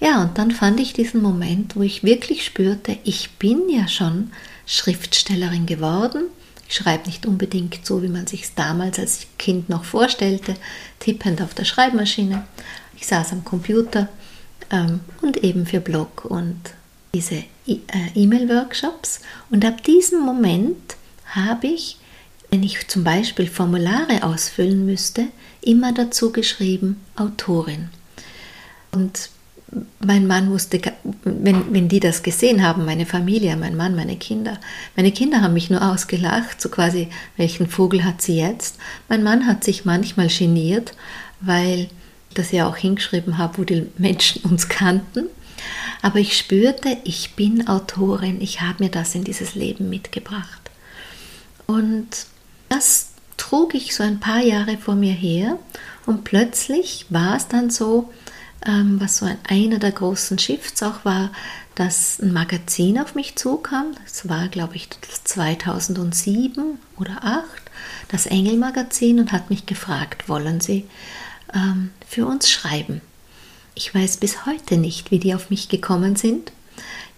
Ja, 0.00 0.22
und 0.22 0.38
dann 0.38 0.50
fand 0.50 0.80
ich 0.80 0.92
diesen 0.92 1.22
Moment, 1.22 1.76
wo 1.76 1.82
ich 1.82 2.02
wirklich 2.02 2.44
spürte, 2.44 2.98
ich 3.04 3.30
bin 3.32 3.68
ja 3.68 3.86
schon 3.86 4.32
Schriftstellerin 4.66 5.66
geworden 5.66 6.24
ich 6.70 6.76
schreibe 6.76 7.06
nicht 7.06 7.26
unbedingt 7.26 7.84
so, 7.84 8.00
wie 8.00 8.08
man 8.08 8.28
sich 8.28 8.44
es 8.44 8.54
damals 8.54 9.00
als 9.00 9.26
Kind 9.40 9.68
noch 9.68 9.82
vorstellte, 9.82 10.54
tippend 11.00 11.42
auf 11.42 11.52
der 11.52 11.64
Schreibmaschine. 11.64 12.46
Ich 12.96 13.08
saß 13.08 13.32
am 13.32 13.44
Computer 13.44 14.08
ähm, 14.70 15.00
und 15.20 15.38
eben 15.38 15.66
für 15.66 15.80
Blog 15.80 16.26
und 16.26 16.60
diese 17.12 17.42
äh, 17.66 17.80
E-Mail-Workshops. 18.14 19.20
Und 19.50 19.64
ab 19.64 19.82
diesem 19.82 20.20
Moment 20.20 20.94
habe 21.26 21.66
ich, 21.66 21.96
wenn 22.50 22.62
ich 22.62 22.86
zum 22.86 23.02
Beispiel 23.02 23.48
Formulare 23.48 24.22
ausfüllen 24.22 24.86
müsste, 24.86 25.26
immer 25.62 25.92
dazu 25.92 26.30
geschrieben 26.30 27.00
Autorin. 27.16 27.88
Und 28.92 29.30
mein 30.04 30.26
Mann 30.26 30.50
wusste, 30.50 30.80
wenn, 31.24 31.72
wenn 31.72 31.88
die 31.88 32.00
das 32.00 32.22
gesehen 32.22 32.62
haben, 32.66 32.84
meine 32.84 33.06
Familie, 33.06 33.56
mein 33.56 33.76
Mann, 33.76 33.94
meine 33.94 34.16
Kinder, 34.16 34.58
meine 34.96 35.12
Kinder 35.12 35.42
haben 35.42 35.54
mich 35.54 35.70
nur 35.70 35.82
ausgelacht, 35.82 36.60
so 36.60 36.68
quasi, 36.68 37.08
welchen 37.36 37.68
Vogel 37.68 38.04
hat 38.04 38.20
sie 38.20 38.36
jetzt? 38.36 38.78
Mein 39.08 39.22
Mann 39.22 39.46
hat 39.46 39.62
sich 39.62 39.84
manchmal 39.84 40.28
geniert, 40.28 40.94
weil 41.40 41.88
das 42.34 42.52
ja 42.52 42.66
auch 42.66 42.76
hingeschrieben 42.76 43.38
habe, 43.38 43.58
wo 43.58 43.64
die 43.64 43.86
Menschen 43.98 44.42
uns 44.50 44.68
kannten. 44.68 45.26
Aber 46.02 46.18
ich 46.18 46.36
spürte, 46.36 46.96
ich 47.04 47.34
bin 47.34 47.68
Autorin, 47.68 48.40
ich 48.40 48.62
habe 48.62 48.84
mir 48.84 48.90
das 48.90 49.14
in 49.14 49.24
dieses 49.24 49.54
Leben 49.54 49.90
mitgebracht. 49.90 50.70
Und 51.66 52.26
das 52.68 53.10
trug 53.36 53.74
ich 53.74 53.94
so 53.94 54.02
ein 54.02 54.20
paar 54.20 54.40
Jahre 54.40 54.78
vor 54.78 54.94
mir 54.94 55.12
her 55.12 55.58
und 56.06 56.24
plötzlich 56.24 57.06
war 57.10 57.36
es 57.36 57.48
dann 57.48 57.70
so, 57.70 58.10
was 58.64 59.18
so 59.18 59.26
ein, 59.26 59.38
einer 59.48 59.78
der 59.78 59.92
großen 59.92 60.38
Shifts 60.38 60.82
auch 60.82 61.04
war, 61.04 61.30
dass 61.74 62.20
ein 62.20 62.32
Magazin 62.32 62.98
auf 62.98 63.14
mich 63.14 63.36
zukam. 63.36 63.94
Das 64.04 64.28
war, 64.28 64.48
glaube 64.48 64.76
ich, 64.76 64.88
2007 65.24 66.78
oder 66.96 67.12
2008, 67.20 67.44
das 68.08 68.26
Engel-Magazin 68.26 69.20
und 69.20 69.32
hat 69.32 69.50
mich 69.50 69.66
gefragt, 69.66 70.28
wollen 70.28 70.60
Sie 70.60 70.86
ähm, 71.54 71.90
für 72.06 72.26
uns 72.26 72.50
schreiben? 72.50 73.00
Ich 73.74 73.94
weiß 73.94 74.18
bis 74.18 74.44
heute 74.46 74.76
nicht, 74.76 75.10
wie 75.10 75.18
die 75.18 75.34
auf 75.34 75.48
mich 75.48 75.68
gekommen 75.68 76.16
sind. 76.16 76.52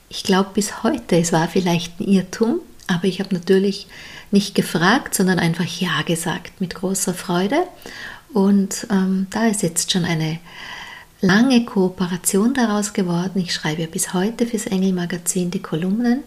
Ich 0.09 0.23
glaube 0.23 0.51
bis 0.55 0.83
heute, 0.83 1.17
es 1.17 1.33
war 1.33 1.49
vielleicht 1.49 1.99
ein 1.99 2.07
Irrtum, 2.07 2.61
aber 2.87 3.05
ich 3.05 3.21
habe 3.21 3.35
natürlich 3.35 3.89
nicht 4.31 4.55
gefragt, 4.55 5.15
sondern 5.15 5.39
einfach 5.39 5.65
Ja 5.65 6.03
gesagt 6.03 6.61
mit 6.61 6.75
großer 6.75 7.15
Freude. 7.15 7.67
Und 8.33 8.87
ähm, 8.91 9.27
da 9.31 9.47
ist 9.47 9.63
jetzt 9.63 9.91
schon 9.91 10.05
eine 10.05 10.39
lange 11.23 11.65
Kooperation 11.65 12.53
daraus 12.53 12.93
geworden. 12.93 13.41
Ich 13.41 13.55
schreibe 13.55 13.83
ja 13.83 13.87
bis 13.87 14.13
heute 14.13 14.47
fürs 14.47 14.67
Engelmagazin 14.67 15.51
die 15.51 15.63
Kolumnen. 15.63 16.25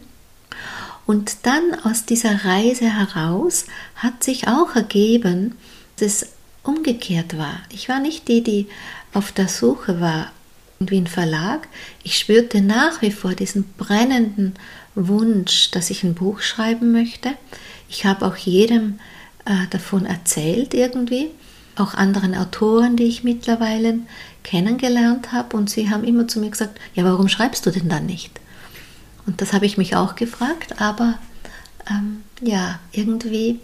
Und 1.06 1.38
dann 1.44 1.76
aus 1.84 2.06
dieser 2.06 2.46
Reise 2.46 2.90
heraus 2.90 3.66
hat 3.96 4.24
sich 4.24 4.48
auch 4.48 4.76
ergeben, 4.76 5.56
dass 5.98 6.24
es 6.24 6.30
umgekehrt 6.64 7.38
war. 7.38 7.60
Ich 7.72 7.90
war 7.90 8.00
nicht 8.00 8.28
die, 8.28 8.42
die 8.42 8.68
auf 9.14 9.32
der 9.32 9.48
Suche 9.48 10.02
war, 10.02 10.32
wie 10.80 10.98
ein 10.98 11.08
Verlag. 11.08 11.68
Ich 12.04 12.18
spürte 12.18 12.62
nach 12.62 13.02
wie 13.02 13.12
vor 13.12 13.34
diesen 13.34 13.66
brennenden 13.78 14.56
Wunsch, 14.96 15.72
dass 15.72 15.90
ich 15.90 16.04
ein 16.04 16.16
Buch 16.16 16.42
schreiben 16.42 16.92
möchte. 16.92 17.34
Ich 17.88 18.06
habe 18.06 18.26
auch 18.26 18.36
jedem 18.36 19.00
äh, 19.46 19.68
davon 19.70 20.06
erzählt 20.06 20.74
irgendwie, 20.74 21.30
auch 21.76 21.94
anderen 21.94 22.34
Autoren, 22.36 22.96
die 22.96 23.04
ich 23.04 23.24
mittlerweile 23.24 24.00
kennengelernt 24.46 25.32
habe 25.34 25.58
und 25.58 25.70
sie 25.70 25.90
haben 25.90 26.04
immer 26.04 26.28
zu 26.28 26.40
mir 26.40 26.52
gesagt, 26.52 26.80
ja, 26.94 27.04
warum 27.04 27.28
schreibst 27.28 27.66
du 27.66 27.72
denn 27.72 27.90
dann 27.90 28.06
nicht? 28.06 28.40
Und 29.26 29.42
das 29.42 29.52
habe 29.54 29.66
ich 29.66 29.78
mich 29.78 29.96
auch 29.96 30.16
gefragt, 30.16 30.80
aber 30.80 31.18
ähm, 31.90 32.24
ja, 32.42 32.80
irgendwie 32.92 33.60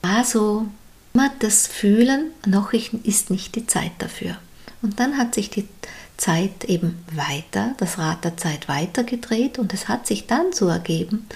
war 0.00 0.24
so 0.24 0.66
immer 1.12 1.30
das 1.40 1.66
Fühlen, 1.66 2.30
noch 2.46 2.72
ist 2.72 3.30
nicht 3.30 3.56
die 3.56 3.66
Zeit 3.66 3.92
dafür. 3.98 4.36
Und 4.80 5.00
dann 5.00 5.18
hat 5.18 5.34
sich 5.34 5.50
die 5.50 5.68
Zeit 6.16 6.64
eben 6.64 7.04
weiter, 7.12 7.74
das 7.78 7.98
Rad 7.98 8.24
der 8.24 8.36
Zeit 8.36 8.68
weitergedreht 8.68 9.58
und 9.58 9.74
es 9.74 9.88
hat 9.88 10.06
sich 10.06 10.26
dann 10.26 10.52
so 10.52 10.68
ergeben, 10.68 11.26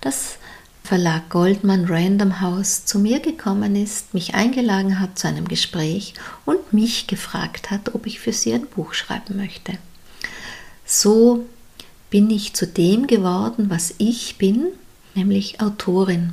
dass 0.00 0.38
Verlag 0.88 1.28
Goldman 1.28 1.84
Random 1.84 2.40
House 2.40 2.86
zu 2.86 2.98
mir 2.98 3.20
gekommen 3.20 3.76
ist, 3.76 4.14
mich 4.14 4.34
eingeladen 4.34 4.98
hat 4.98 5.18
zu 5.18 5.28
einem 5.28 5.46
Gespräch 5.46 6.14
und 6.46 6.72
mich 6.72 7.06
gefragt 7.06 7.70
hat, 7.70 7.94
ob 7.94 8.06
ich 8.06 8.20
für 8.20 8.32
sie 8.32 8.54
ein 8.54 8.66
Buch 8.66 8.94
schreiben 8.94 9.36
möchte. 9.36 9.74
So 10.86 11.44
bin 12.08 12.30
ich 12.30 12.54
zu 12.54 12.66
dem 12.66 13.06
geworden, 13.06 13.66
was 13.68 13.96
ich 13.98 14.38
bin, 14.38 14.68
nämlich 15.14 15.60
Autorin. 15.60 16.32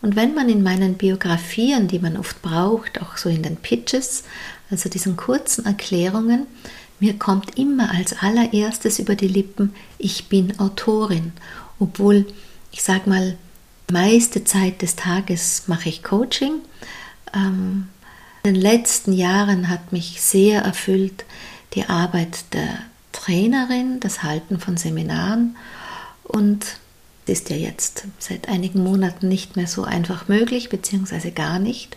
Und 0.00 0.16
wenn 0.16 0.34
man 0.34 0.48
in 0.48 0.64
meinen 0.64 0.94
Biografien, 0.94 1.86
die 1.86 2.00
man 2.00 2.16
oft 2.16 2.42
braucht, 2.42 3.00
auch 3.00 3.16
so 3.16 3.28
in 3.28 3.44
den 3.44 3.54
Pitches, 3.54 4.24
also 4.68 4.88
diesen 4.88 5.16
kurzen 5.16 5.64
Erklärungen, 5.64 6.48
mir 6.98 7.16
kommt 7.20 7.56
immer 7.56 7.92
als 7.92 8.20
allererstes 8.20 8.98
über 8.98 9.14
die 9.14 9.28
Lippen, 9.28 9.72
ich 9.96 10.26
bin 10.28 10.58
Autorin, 10.58 11.30
obwohl 11.78 12.26
ich 12.72 12.82
sage 12.82 13.08
mal, 13.08 13.36
meiste 13.92 14.44
Zeit 14.44 14.82
des 14.82 14.96
Tages 14.96 15.64
mache 15.66 15.88
ich 15.88 16.02
Coaching. 16.02 16.54
Ähm, 17.34 17.88
in 18.42 18.54
den 18.54 18.62
letzten 18.62 19.12
Jahren 19.12 19.68
hat 19.68 19.92
mich 19.92 20.20
sehr 20.20 20.62
erfüllt 20.62 21.24
die 21.74 21.84
Arbeit 21.84 22.52
der 22.52 22.78
Trainerin, 23.12 24.00
das 24.00 24.22
Halten 24.22 24.58
von 24.58 24.76
Seminaren 24.76 25.56
und 26.24 26.66
ist 27.26 27.50
ja 27.50 27.56
jetzt 27.56 28.04
seit 28.18 28.48
einigen 28.48 28.82
Monaten 28.82 29.28
nicht 29.28 29.56
mehr 29.56 29.68
so 29.68 29.84
einfach 29.84 30.28
möglich, 30.28 30.68
beziehungsweise 30.68 31.30
gar 31.30 31.58
nicht. 31.58 31.96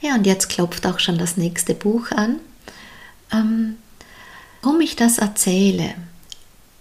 Ja, 0.00 0.14
und 0.16 0.26
jetzt 0.26 0.48
klopft 0.48 0.86
auch 0.86 0.98
schon 0.98 1.18
das 1.18 1.36
nächste 1.36 1.74
Buch 1.74 2.10
an. 2.10 2.36
Ähm, 3.32 3.76
warum 4.60 4.80
ich 4.80 4.96
das 4.96 5.18
erzähle? 5.18 5.94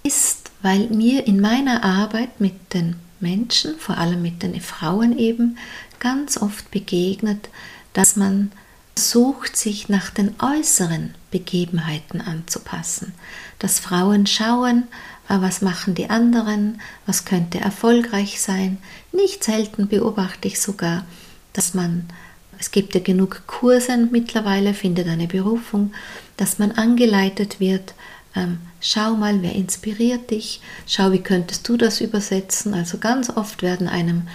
ist, 0.07 0.51
weil 0.61 0.87
mir 0.87 1.27
in 1.27 1.39
meiner 1.39 1.83
Arbeit 1.83 2.39
mit 2.39 2.73
den 2.73 2.95
Menschen, 3.19 3.77
vor 3.77 3.97
allem 3.97 4.21
mit 4.21 4.43
den 4.43 4.59
Frauen 4.61 5.17
eben, 5.17 5.57
ganz 5.99 6.37
oft 6.37 6.69
begegnet, 6.71 7.49
dass 7.93 8.15
man 8.15 8.51
sucht, 8.97 9.55
sich 9.55 9.89
nach 9.89 10.09
den 10.09 10.35
äußeren 10.39 11.13
Begebenheiten 11.31 12.21
anzupassen. 12.21 13.13
Dass 13.59 13.79
Frauen 13.79 14.27
schauen, 14.27 14.87
ah, 15.27 15.41
was 15.41 15.61
machen 15.61 15.95
die 15.95 16.09
anderen, 16.09 16.81
was 17.05 17.25
könnte 17.25 17.59
erfolgreich 17.59 18.41
sein. 18.41 18.77
Nicht 19.11 19.43
selten 19.43 19.87
beobachte 19.87 20.47
ich 20.47 20.59
sogar, 20.59 21.05
dass 21.53 21.73
man, 21.73 22.05
es 22.59 22.71
gibt 22.71 22.95
ja 22.95 23.01
genug 23.01 23.43
Kurse 23.47 23.97
mittlerweile, 23.97 24.73
findet 24.73 25.07
eine 25.07 25.27
Berufung, 25.27 25.93
dass 26.37 26.59
man 26.59 26.71
angeleitet 26.71 27.59
wird, 27.59 27.93
ähm, 28.35 28.59
schau 28.87 29.15
mal, 29.15 29.41
wer 29.41 29.53
inspiriert 29.53 30.31
dich, 30.31 30.61
schau, 30.85 31.11
wie 31.11 31.19
könntest 31.19 31.67
du 31.67 31.75
das 31.75 31.99
übersetzen. 31.99 32.73
Also 32.73 32.99
ganz 32.99 33.29
oft 33.29 33.61
werden 33.61 33.89
einem, 33.89 34.29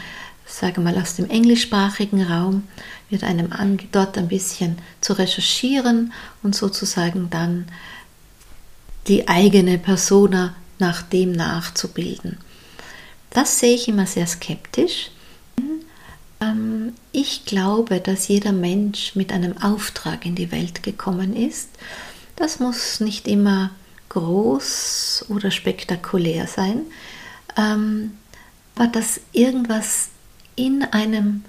sage 0.44 0.82
mal, 0.82 1.00
aus 1.00 1.16
dem 1.16 1.30
englischsprachigen 1.30 2.22
Raum, 2.22 2.64
wird 3.08 3.24
einem 3.24 3.48
dort 3.92 4.18
ein 4.18 4.28
bisschen 4.28 4.76
zu 5.00 5.14
recherchieren 5.14 6.12
und 6.42 6.54
sozusagen 6.54 7.30
dann 7.30 7.64
die 9.08 9.26
eigene 9.26 9.78
Persona 9.78 10.54
nach 10.78 11.00
dem 11.00 11.32
nachzubilden. 11.32 12.36
Das 13.30 13.58
sehe 13.58 13.74
ich 13.74 13.88
immer 13.88 14.04
sehr 14.04 14.26
skeptisch. 14.26 15.12
Ähm, 16.42 16.92
ich 17.10 17.46
glaube, 17.46 18.00
dass 18.00 18.28
jeder 18.28 18.52
Mensch 18.52 19.16
mit 19.16 19.32
einem 19.32 19.56
Auftrag 19.62 20.26
in 20.26 20.34
die 20.34 20.52
Welt 20.52 20.82
gekommen 20.82 21.34
ist. 21.34 21.70
Das 22.36 22.60
muss 22.60 23.00
nicht 23.00 23.26
immer 23.26 23.70
groß 24.12 25.26
oder 25.28 25.50
spektakulär 25.50 26.46
sein, 26.46 26.82
ähm, 27.56 28.12
aber 28.74 28.88
dass 28.88 29.20
irgendwas 29.32 30.08
in 30.54 30.82
einem, 30.82 31.44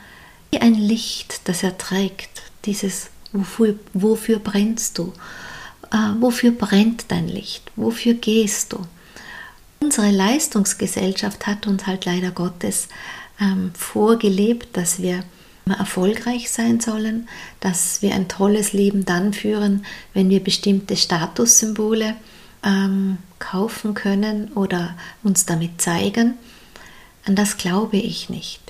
wie 0.52 0.60
ein 0.60 0.74
Licht, 0.74 1.42
das 1.46 1.64
er 1.64 1.78
trägt, 1.78 2.44
dieses, 2.66 3.10
wofür, 3.34 3.76
wofür 3.94 4.40
brennst 4.40 4.98
du? 4.98 5.14
Äh, 5.92 6.14
wofür 6.20 6.52
brennt 6.52 7.06
dein 7.10 7.28
Licht? 7.28 7.72
Wofür 7.76 8.14
gehst 8.14 8.74
du? 8.74 8.80
Unsere 9.82 10.12
Leistungsgesellschaft 10.12 11.46
hat 11.46 11.68
uns 11.68 11.86
halt 11.86 12.06
leider 12.06 12.32
Gottes 12.32 12.88
ähm, 13.42 13.72
vorgelebt, 13.74 14.78
dass 14.78 15.02
wir 15.02 15.26
erfolgreich 15.66 16.50
sein 16.50 16.80
sollen, 16.80 17.28
dass 17.60 18.02
wir 18.02 18.14
ein 18.14 18.28
tolles 18.30 18.74
Leben 18.74 19.06
dann 19.06 19.34
führen, 19.34 19.86
wenn 20.14 20.30
wir 20.30 20.42
bestimmte 20.42 20.96
Statussymbole 20.96 22.16
ähm, 22.64 23.18
kaufen 23.40 23.94
können 23.94 24.52
oder 24.54 24.96
uns 25.24 25.46
damit 25.46 25.82
zeigen. 25.82 26.36
An 27.26 27.36
das 27.36 27.58
glaube 27.58 27.98
ich 27.98 28.30
nicht. 28.30 28.62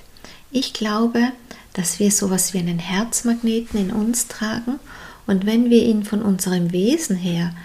Ich 0.51 0.73
glaube, 0.73 1.31
dass 1.73 1.99
wir 1.99 2.11
sowas 2.11 2.53
wie 2.53 2.59
einen 2.59 2.79
Herzmagneten 2.79 3.79
in 3.79 3.91
uns 3.91 4.27
tragen 4.27 4.79
und 5.25 5.45
wenn 5.45 5.69
wir 5.69 5.83
ihn 5.83 6.03
von 6.03 6.21
unserem 6.21 6.71
Wesen 6.71 7.15
her 7.15 7.55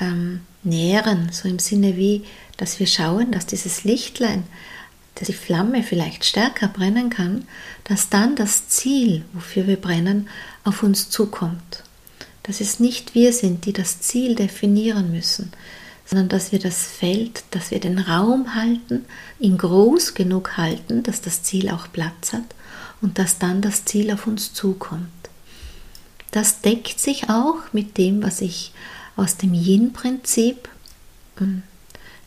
ähm, 0.00 0.40
nähren, 0.62 1.30
so 1.32 1.48
im 1.48 1.58
Sinne 1.58 1.96
wie, 1.96 2.24
dass 2.56 2.78
wir 2.78 2.86
schauen, 2.86 3.32
dass 3.32 3.46
dieses 3.46 3.84
Lichtlein, 3.84 4.44
dass 5.14 5.28
die 5.28 5.32
Flamme 5.32 5.82
vielleicht 5.82 6.24
stärker 6.24 6.68
brennen 6.68 7.08
kann, 7.08 7.46
dass 7.84 8.08
dann 8.08 8.36
das 8.36 8.68
Ziel, 8.68 9.24
wofür 9.32 9.66
wir 9.66 9.76
brennen, 9.76 10.28
auf 10.64 10.82
uns 10.82 11.08
zukommt 11.08 11.84
dass 12.44 12.60
es 12.60 12.78
nicht 12.78 13.14
wir 13.14 13.32
sind, 13.32 13.64
die 13.64 13.72
das 13.72 14.00
Ziel 14.00 14.36
definieren 14.36 15.10
müssen, 15.10 15.50
sondern 16.06 16.28
dass 16.28 16.52
wir 16.52 16.58
das 16.58 16.86
Feld, 16.86 17.44
dass 17.50 17.70
wir 17.70 17.80
den 17.80 17.98
Raum 17.98 18.54
halten, 18.54 19.04
ihn 19.38 19.56
groß 19.56 20.14
genug 20.14 20.56
halten, 20.56 21.02
dass 21.02 21.20
das 21.20 21.42
Ziel 21.42 21.70
auch 21.70 21.88
Platz 21.92 22.32
hat 22.32 22.44
und 23.00 23.18
dass 23.18 23.38
dann 23.38 23.62
das 23.62 23.84
Ziel 23.84 24.10
auf 24.12 24.26
uns 24.26 24.52
zukommt. 24.52 25.08
Das 26.30 26.60
deckt 26.60 27.00
sich 27.00 27.30
auch 27.30 27.58
mit 27.72 27.96
dem, 27.96 28.22
was 28.22 28.40
ich 28.40 28.72
aus 29.16 29.36
dem 29.36 29.54
Yin-Prinzip 29.54 30.68
hm, 31.36 31.62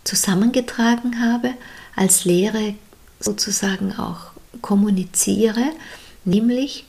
zusammengetragen 0.04 1.20
habe, 1.20 1.54
als 1.96 2.24
Lehre 2.26 2.76
sozusagen 3.20 3.94
auch 3.98 4.32
kommuniziere, 4.62 5.66
nämlich 6.24 6.86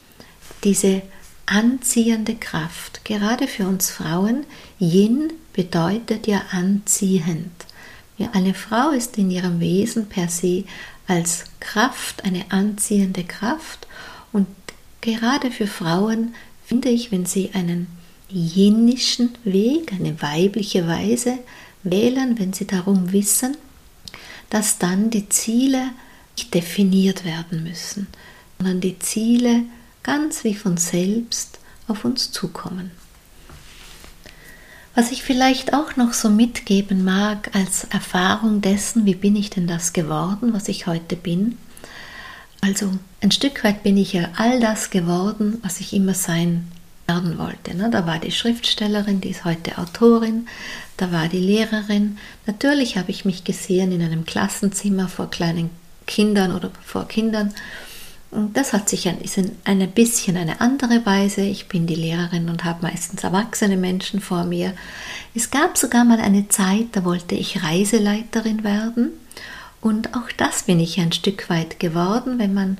diese 0.64 1.02
anziehende 1.50 2.34
Kraft. 2.34 3.04
Gerade 3.04 3.48
für 3.48 3.66
uns 3.66 3.90
Frauen, 3.90 4.44
Yin 4.78 5.32
bedeutet 5.52 6.26
ja 6.26 6.42
anziehend. 6.50 7.50
Ja, 8.18 8.30
eine 8.32 8.54
Frau 8.54 8.90
ist 8.90 9.16
in 9.16 9.30
ihrem 9.30 9.60
Wesen 9.60 10.08
per 10.08 10.28
se 10.28 10.64
als 11.06 11.44
Kraft 11.60 12.24
eine 12.24 12.44
anziehende 12.50 13.24
Kraft 13.24 13.86
und 14.32 14.46
gerade 15.00 15.50
für 15.50 15.66
Frauen 15.66 16.34
finde 16.66 16.90
ich, 16.90 17.10
wenn 17.12 17.24
sie 17.24 17.50
einen 17.54 17.86
jinnischen 18.28 19.30
Weg, 19.44 19.92
eine 19.92 20.20
weibliche 20.20 20.86
Weise 20.86 21.38
wählen, 21.82 22.38
wenn 22.38 22.52
sie 22.52 22.66
darum 22.66 23.12
wissen, 23.12 23.56
dass 24.50 24.78
dann 24.78 25.10
die 25.10 25.28
Ziele 25.28 25.90
nicht 26.36 26.52
definiert 26.52 27.24
werden 27.24 27.62
müssen, 27.64 28.06
sondern 28.58 28.80
die 28.80 28.98
Ziele 28.98 29.62
ganz 30.08 30.42
wie 30.42 30.54
von 30.54 30.78
selbst 30.78 31.58
auf 31.86 32.06
uns 32.06 32.32
zukommen. 32.32 32.92
Was 34.94 35.12
ich 35.12 35.22
vielleicht 35.22 35.74
auch 35.74 35.96
noch 35.96 36.14
so 36.14 36.30
mitgeben 36.30 37.04
mag 37.04 37.50
als 37.54 37.84
Erfahrung 37.84 38.62
dessen, 38.62 39.04
wie 39.04 39.14
bin 39.14 39.36
ich 39.36 39.50
denn 39.50 39.66
das 39.66 39.92
geworden, 39.92 40.54
was 40.54 40.68
ich 40.68 40.86
heute 40.86 41.14
bin. 41.14 41.58
Also 42.62 42.90
ein 43.20 43.30
Stück 43.30 43.62
weit 43.64 43.82
bin 43.82 43.98
ich 43.98 44.14
ja 44.14 44.30
all 44.38 44.60
das 44.60 44.88
geworden, 44.88 45.58
was 45.62 45.78
ich 45.78 45.92
immer 45.92 46.14
sein 46.14 46.72
werden 47.06 47.36
wollte. 47.36 47.76
Ne? 47.76 47.90
Da 47.90 48.06
war 48.06 48.18
die 48.18 48.32
Schriftstellerin, 48.32 49.20
die 49.20 49.28
ist 49.28 49.44
heute 49.44 49.76
Autorin, 49.76 50.48
da 50.96 51.12
war 51.12 51.28
die 51.28 51.38
Lehrerin. 51.38 52.16
Natürlich 52.46 52.96
habe 52.96 53.10
ich 53.10 53.26
mich 53.26 53.44
gesehen 53.44 53.92
in 53.92 54.00
einem 54.00 54.24
Klassenzimmer 54.24 55.08
vor 55.08 55.28
kleinen 55.28 55.68
Kindern 56.06 56.54
oder 56.54 56.70
vor 56.82 57.06
Kindern 57.06 57.52
und 58.30 58.56
das 58.56 58.72
hat 58.72 58.88
sich 58.88 59.08
ein, 59.08 59.20
ist 59.20 59.38
ein 59.64 59.90
bisschen 59.92 60.36
eine 60.36 60.60
andere 60.60 61.04
Weise. 61.06 61.40
Ich 61.40 61.68
bin 61.68 61.86
die 61.86 61.94
Lehrerin 61.94 62.50
und 62.50 62.64
habe 62.64 62.82
meistens 62.82 63.24
erwachsene 63.24 63.76
Menschen 63.76 64.20
vor 64.20 64.44
mir. 64.44 64.74
Es 65.34 65.50
gab 65.50 65.78
sogar 65.78 66.04
mal 66.04 66.20
eine 66.20 66.48
Zeit, 66.48 66.88
da 66.92 67.04
wollte 67.04 67.34
ich 67.34 67.62
Reiseleiterin 67.62 68.64
werden. 68.64 69.12
Und 69.80 70.14
auch 70.14 70.30
das 70.36 70.64
bin 70.64 70.78
ich 70.78 71.00
ein 71.00 71.12
Stück 71.12 71.48
weit 71.48 71.80
geworden, 71.80 72.38
wenn 72.38 72.52
man 72.52 72.78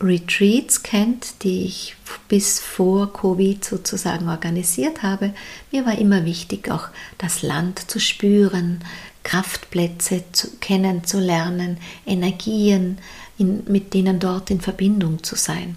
Retreats 0.00 0.82
kennt, 0.82 1.44
die 1.44 1.64
ich 1.64 1.94
bis 2.26 2.58
vor 2.58 3.12
Covid 3.12 3.64
sozusagen 3.64 4.28
organisiert 4.28 5.02
habe. 5.04 5.32
Mir 5.70 5.86
war 5.86 5.98
immer 5.98 6.24
wichtig, 6.24 6.70
auch 6.70 6.88
das 7.18 7.42
Land 7.42 7.90
zu 7.90 8.00
spüren, 8.00 8.80
Kraftplätze 9.22 10.24
zu, 10.32 10.56
kennenzulernen, 10.58 11.76
Energien, 12.06 12.98
in, 13.38 13.64
mit 13.68 13.94
denen 13.94 14.18
dort 14.20 14.50
in 14.50 14.60
Verbindung 14.60 15.22
zu 15.22 15.36
sein. 15.36 15.76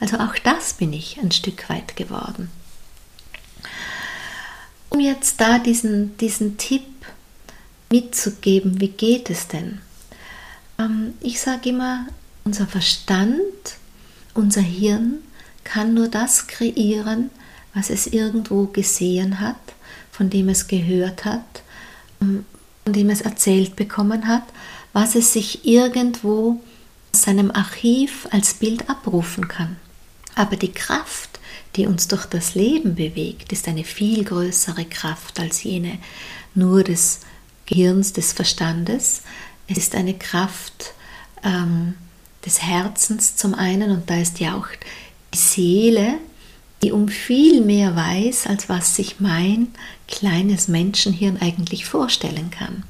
Also 0.00 0.16
auch 0.18 0.34
das 0.42 0.72
bin 0.72 0.92
ich 0.92 1.18
ein 1.20 1.30
Stück 1.30 1.68
weit 1.68 1.96
geworden. 1.96 2.50
Um 4.88 5.00
jetzt 5.00 5.40
da 5.40 5.58
diesen, 5.58 6.16
diesen 6.16 6.56
Tipp 6.56 6.82
mitzugeben, 7.90 8.80
wie 8.80 8.88
geht 8.88 9.30
es 9.30 9.46
denn? 9.48 9.80
Ähm, 10.78 11.14
ich 11.20 11.40
sage 11.40 11.68
immer, 11.68 12.06
unser 12.44 12.66
Verstand, 12.66 13.76
unser 14.34 14.62
Hirn 14.62 15.18
kann 15.64 15.94
nur 15.94 16.08
das 16.08 16.46
kreieren, 16.46 17.30
was 17.74 17.90
es 17.90 18.06
irgendwo 18.06 18.64
gesehen 18.66 19.40
hat, 19.40 19.60
von 20.10 20.30
dem 20.30 20.48
es 20.48 20.66
gehört 20.66 21.24
hat, 21.24 21.62
ähm, 22.20 22.44
von 22.84 22.92
dem 22.92 23.10
es 23.10 23.20
erzählt 23.20 23.76
bekommen 23.76 24.26
hat, 24.26 24.44
was 24.92 25.14
es 25.14 25.32
sich 25.32 25.64
irgendwo 25.66 26.60
seinem 27.12 27.50
Archiv 27.50 28.28
als 28.30 28.54
Bild 28.54 28.88
abrufen 28.88 29.48
kann. 29.48 29.76
Aber 30.34 30.56
die 30.56 30.72
Kraft, 30.72 31.40
die 31.76 31.86
uns 31.86 32.08
durch 32.08 32.26
das 32.26 32.54
Leben 32.54 32.94
bewegt, 32.94 33.52
ist 33.52 33.68
eine 33.68 33.84
viel 33.84 34.24
größere 34.24 34.84
Kraft 34.84 35.38
als 35.40 35.62
jene 35.62 35.98
nur 36.54 36.82
des 36.82 37.20
Gehirns, 37.66 38.12
des 38.12 38.32
Verstandes. 38.32 39.22
Es 39.68 39.78
ist 39.78 39.94
eine 39.94 40.14
Kraft 40.14 40.94
ähm, 41.44 41.94
des 42.44 42.62
Herzens 42.62 43.36
zum 43.36 43.54
einen 43.54 43.90
und 43.90 44.10
da 44.10 44.20
ist 44.20 44.40
ja 44.40 44.56
auch 44.56 44.66
die 45.32 45.38
Seele, 45.38 46.14
die 46.82 46.92
um 46.92 47.08
viel 47.08 47.60
mehr 47.60 47.94
weiß, 47.94 48.46
als 48.46 48.68
was 48.68 48.96
sich 48.96 49.20
mein 49.20 49.68
kleines 50.08 50.68
Menschenhirn 50.68 51.36
eigentlich 51.40 51.84
vorstellen 51.84 52.50
kann. 52.50 52.84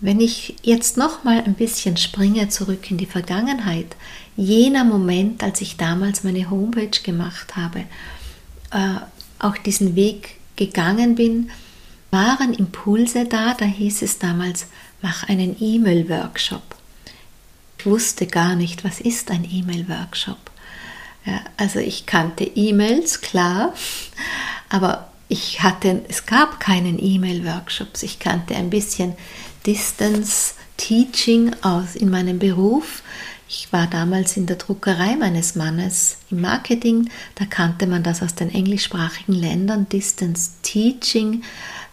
Wenn 0.00 0.20
ich 0.20 0.54
jetzt 0.62 0.96
noch 0.96 1.24
mal 1.24 1.42
ein 1.42 1.54
bisschen 1.54 1.96
springe 1.96 2.48
zurück 2.48 2.90
in 2.90 2.98
die 2.98 3.06
Vergangenheit, 3.06 3.96
jener 4.36 4.84
Moment, 4.84 5.42
als 5.42 5.60
ich 5.60 5.76
damals 5.76 6.22
meine 6.22 6.50
Homepage 6.50 7.00
gemacht 7.02 7.56
habe, 7.56 7.80
äh, 8.70 9.00
auch 9.40 9.56
diesen 9.56 9.96
Weg 9.96 10.36
gegangen 10.56 11.16
bin, 11.16 11.50
waren 12.10 12.54
Impulse 12.54 13.24
da, 13.24 13.54
da 13.54 13.64
hieß 13.64 14.02
es 14.02 14.18
damals, 14.18 14.66
mach 15.02 15.24
einen 15.28 15.56
E-Mail-Workshop. 15.60 16.62
Ich 17.78 17.86
wusste 17.86 18.26
gar 18.26 18.54
nicht, 18.54 18.84
was 18.84 19.00
ist 19.00 19.30
ein 19.30 19.46
E-Mail-Workshop. 19.50 20.38
Ja, 21.26 21.40
also 21.56 21.80
ich 21.80 22.06
kannte 22.06 22.44
E-Mails, 22.44 23.20
klar, 23.20 23.74
aber 24.68 25.10
ich 25.28 25.62
hatte, 25.62 26.02
es 26.08 26.24
gab 26.24 26.58
keinen 26.58 26.98
E-Mail-Workshops. 26.98 28.02
Ich 28.02 28.18
kannte 28.18 28.56
ein 28.56 28.70
bisschen 28.70 29.14
Distance 29.66 30.54
Teaching 30.76 31.54
aus 31.62 31.96
in 31.96 32.10
meinem 32.10 32.38
Beruf. 32.38 33.02
Ich 33.48 33.72
war 33.72 33.86
damals 33.86 34.36
in 34.36 34.46
der 34.46 34.56
Druckerei 34.56 35.16
meines 35.16 35.54
Mannes 35.54 36.18
im 36.30 36.42
Marketing. 36.42 37.08
Da 37.34 37.46
kannte 37.46 37.86
man 37.86 38.02
das 38.02 38.22
aus 38.22 38.34
den 38.34 38.50
englischsprachigen 38.50 39.34
Ländern, 39.34 39.88
Distance 39.88 40.50
Teaching, 40.62 41.42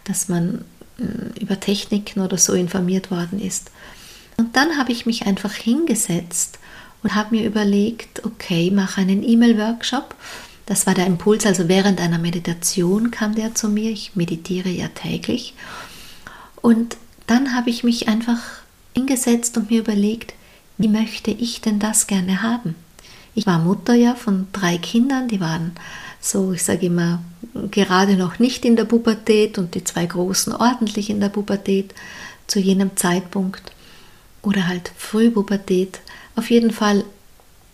dass 0.04 0.28
man 0.28 0.64
äh, 0.98 1.40
über 1.40 1.58
Techniken 1.58 2.20
oder 2.20 2.38
so 2.38 2.52
informiert 2.52 3.10
worden 3.10 3.40
ist. 3.40 3.70
Und 4.36 4.54
dann 4.56 4.76
habe 4.76 4.92
ich 4.92 5.06
mich 5.06 5.26
einfach 5.26 5.52
hingesetzt 5.54 6.58
und 7.02 7.14
habe 7.14 7.36
mir 7.36 7.46
überlegt, 7.46 8.24
okay, 8.24 8.70
mache 8.70 9.00
einen 9.00 9.22
E-Mail-Workshop. 9.22 10.14
Das 10.66 10.86
war 10.86 10.94
der 10.94 11.06
Impuls, 11.06 11.46
also 11.46 11.68
während 11.68 12.00
einer 12.00 12.18
Meditation 12.18 13.10
kam 13.10 13.34
der 13.34 13.54
zu 13.54 13.68
mir. 13.68 13.90
Ich 13.90 14.14
meditiere 14.14 14.68
ja 14.68 14.88
täglich. 14.88 15.54
Und 16.60 16.96
dann 17.26 17.54
habe 17.54 17.70
ich 17.70 17.84
mich 17.84 18.08
einfach 18.08 18.40
hingesetzt 18.94 19.56
und 19.56 19.70
mir 19.70 19.80
überlegt, 19.80 20.34
wie 20.78 20.88
möchte 20.88 21.30
ich 21.30 21.60
denn 21.60 21.78
das 21.78 22.06
gerne 22.06 22.42
haben? 22.42 22.74
Ich 23.34 23.46
war 23.46 23.58
Mutter 23.58 23.94
ja 23.94 24.14
von 24.14 24.46
drei 24.52 24.78
Kindern, 24.78 25.28
die 25.28 25.40
waren 25.40 25.72
so, 26.20 26.52
ich 26.52 26.64
sage 26.64 26.86
immer, 26.86 27.22
gerade 27.70 28.16
noch 28.16 28.38
nicht 28.38 28.64
in 28.64 28.76
der 28.76 28.84
Pubertät 28.84 29.58
und 29.58 29.74
die 29.74 29.84
zwei 29.84 30.06
Großen 30.06 30.54
ordentlich 30.54 31.10
in 31.10 31.20
der 31.20 31.28
Pubertät 31.28 31.94
zu 32.46 32.58
jenem 32.58 32.96
Zeitpunkt 32.96 33.72
oder 34.42 34.66
halt 34.66 34.92
Frühpubertät. 34.96 36.00
Auf 36.34 36.50
jeden 36.50 36.70
Fall 36.70 37.04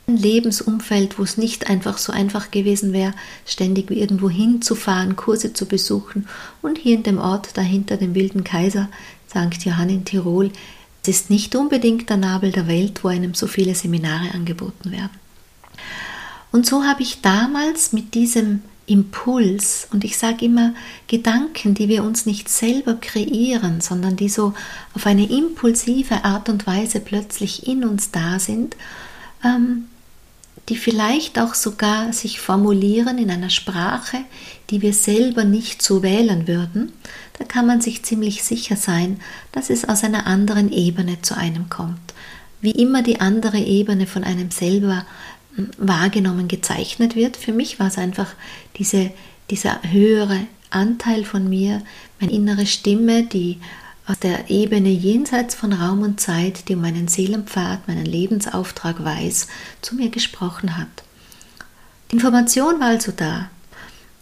ein 0.08 0.16
Lebensumfeld, 0.16 1.18
wo 1.18 1.22
es 1.22 1.36
nicht 1.36 1.70
einfach 1.70 1.98
so 1.98 2.12
einfach 2.12 2.50
gewesen 2.50 2.92
wäre, 2.92 3.14
ständig 3.46 3.90
irgendwo 3.90 4.28
hinzufahren, 4.28 5.16
Kurse 5.16 5.52
zu 5.52 5.66
besuchen 5.66 6.28
und 6.60 6.78
hier 6.78 6.96
in 6.96 7.04
dem 7.04 7.18
Ort 7.18 7.56
dahinter, 7.56 7.96
dem 7.96 8.14
Wilden 8.14 8.42
Kaiser, 8.42 8.88
St. 9.32 9.64
Johann 9.64 9.88
in 9.90 10.04
Tirol, 10.04 10.50
es 11.02 11.08
ist 11.08 11.30
nicht 11.30 11.56
unbedingt 11.56 12.08
der 12.10 12.16
Nabel 12.16 12.52
der 12.52 12.68
Welt, 12.68 13.02
wo 13.02 13.08
einem 13.08 13.34
so 13.34 13.46
viele 13.46 13.74
Seminare 13.74 14.32
angeboten 14.32 14.92
werden. 14.92 15.10
Und 16.52 16.66
so 16.66 16.84
habe 16.84 17.02
ich 17.02 17.22
damals 17.22 17.92
mit 17.92 18.14
diesem 18.14 18.60
Impuls, 18.86 19.88
und 19.92 20.04
ich 20.04 20.18
sage 20.18 20.44
immer 20.44 20.74
Gedanken, 21.06 21.74
die 21.74 21.88
wir 21.88 22.04
uns 22.04 22.26
nicht 22.26 22.48
selber 22.48 22.94
kreieren, 22.94 23.80
sondern 23.80 24.16
die 24.16 24.28
so 24.28 24.54
auf 24.94 25.06
eine 25.06 25.28
impulsive 25.28 26.24
Art 26.24 26.48
und 26.48 26.66
Weise 26.66 27.00
plötzlich 27.00 27.66
in 27.66 27.84
uns 27.84 28.10
da 28.10 28.38
sind, 28.38 28.76
ähm, 29.44 29.86
die 30.68 30.76
vielleicht 30.76 31.38
auch 31.38 31.54
sogar 31.54 32.12
sich 32.12 32.40
formulieren 32.40 33.18
in 33.18 33.30
einer 33.30 33.50
Sprache, 33.50 34.18
die 34.70 34.82
wir 34.82 34.92
selber 34.92 35.44
nicht 35.44 35.82
so 35.82 36.02
wählen 36.02 36.46
würden, 36.46 36.92
da 37.38 37.44
kann 37.44 37.66
man 37.66 37.80
sich 37.80 38.02
ziemlich 38.02 38.42
sicher 38.42 38.76
sein, 38.76 39.20
dass 39.52 39.70
es 39.70 39.88
aus 39.88 40.04
einer 40.04 40.26
anderen 40.26 40.72
Ebene 40.72 41.22
zu 41.22 41.36
einem 41.36 41.68
kommt. 41.68 42.14
Wie 42.60 42.72
immer 42.72 43.02
die 43.02 43.20
andere 43.20 43.58
Ebene 43.58 44.06
von 44.06 44.24
einem 44.24 44.50
selber 44.50 45.04
hm, 45.56 45.70
wahrgenommen, 45.78 46.48
gezeichnet 46.48 47.16
wird. 47.16 47.36
Für 47.36 47.52
mich 47.52 47.80
war 47.80 47.88
es 47.88 47.98
einfach 47.98 48.28
diese, 48.76 49.10
dieser 49.50 49.80
höhere 49.82 50.46
Anteil 50.70 51.24
von 51.24 51.48
mir, 51.48 51.82
meine 52.20 52.32
innere 52.32 52.66
Stimme, 52.66 53.24
die 53.24 53.58
aus 54.06 54.18
der 54.18 54.50
Ebene 54.50 54.88
jenseits 54.88 55.54
von 55.54 55.72
Raum 55.72 56.02
und 56.02 56.20
Zeit, 56.20 56.68
die 56.68 56.74
um 56.74 56.82
meinen 56.82 57.08
Seelenpfad, 57.08 57.86
meinen 57.86 58.04
Lebensauftrag 58.04 59.02
weiß, 59.04 59.48
zu 59.80 59.94
mir 59.94 60.10
gesprochen 60.10 60.76
hat. 60.76 60.88
Die 62.10 62.16
Information 62.16 62.80
war 62.80 62.88
also 62.88 63.12
da. 63.12 63.48